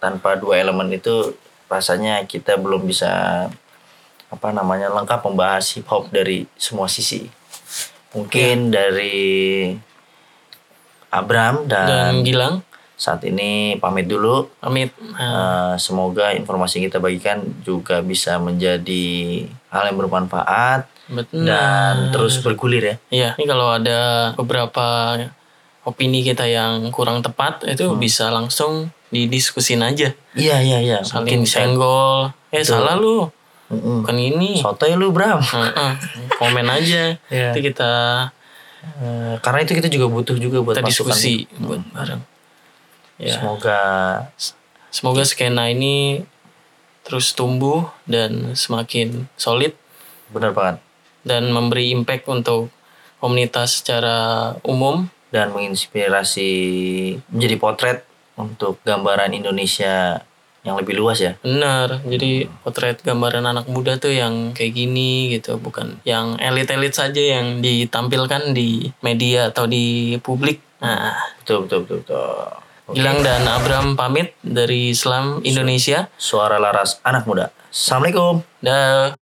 [0.00, 1.36] tanpa dua elemen itu
[1.68, 3.46] rasanya kita belum bisa
[4.30, 7.26] apa namanya lengkap membahas hip hop dari semua sisi.
[8.10, 9.70] Mungkin dari
[11.10, 12.54] Abram Dan dan, Gilang,
[12.94, 14.46] saat ini pamit dulu.
[14.62, 14.94] pamit.
[14.94, 19.06] Eh, semoga informasi yang kita bagikan juga bisa menjadi
[19.68, 21.42] hal yang bermanfaat betul.
[21.42, 22.96] dan terus bergulir ya.
[23.10, 25.18] Iya, ini kalau ada beberapa
[25.82, 30.14] opini kita yang kurang tepat itu bisa langsung didiskusin aja.
[30.38, 30.98] Iya iya iya.
[31.02, 32.30] Saling bisa- senggol.
[32.54, 32.70] Eh Betul.
[32.70, 33.26] salah lu.
[33.70, 34.02] Mm-mm.
[34.02, 34.58] Bukan ini.
[34.58, 35.38] Sotoy lu Bram.
[36.40, 37.14] Komen aja.
[37.26, 37.54] Iya.
[37.54, 37.92] Nanti kita
[38.80, 41.12] Eh, karena itu kita juga butuh juga buat kita masukan.
[41.12, 42.22] diskusi buat bareng.
[43.16, 43.36] Ya.
[43.36, 43.80] Semoga
[44.88, 46.24] Semoga skena ini
[47.04, 49.76] terus tumbuh dan semakin solid
[50.28, 50.80] benar banget
[51.22, 52.72] dan memberi impact untuk
[53.18, 54.16] komunitas secara
[54.62, 55.12] umum.
[55.28, 56.50] dan menginspirasi
[57.28, 57.98] menjadi potret
[58.34, 60.24] untuk gambaran Indonesia
[60.66, 61.36] yang lebih luas ya.
[61.40, 62.04] Benar.
[62.04, 67.64] Jadi potret gambaran anak muda tuh yang kayak gini gitu, bukan yang elit-elit saja yang
[67.64, 70.60] ditampilkan di media atau di publik.
[70.80, 71.98] Nah, Betul betul betul.
[72.04, 72.46] betul.
[72.90, 72.98] Oke.
[72.98, 76.10] Gilang dan Abram pamit dari Islam Indonesia.
[76.18, 77.54] Suara laras anak muda.
[77.70, 78.42] Assalamualaikum.
[78.58, 79.19] Dah.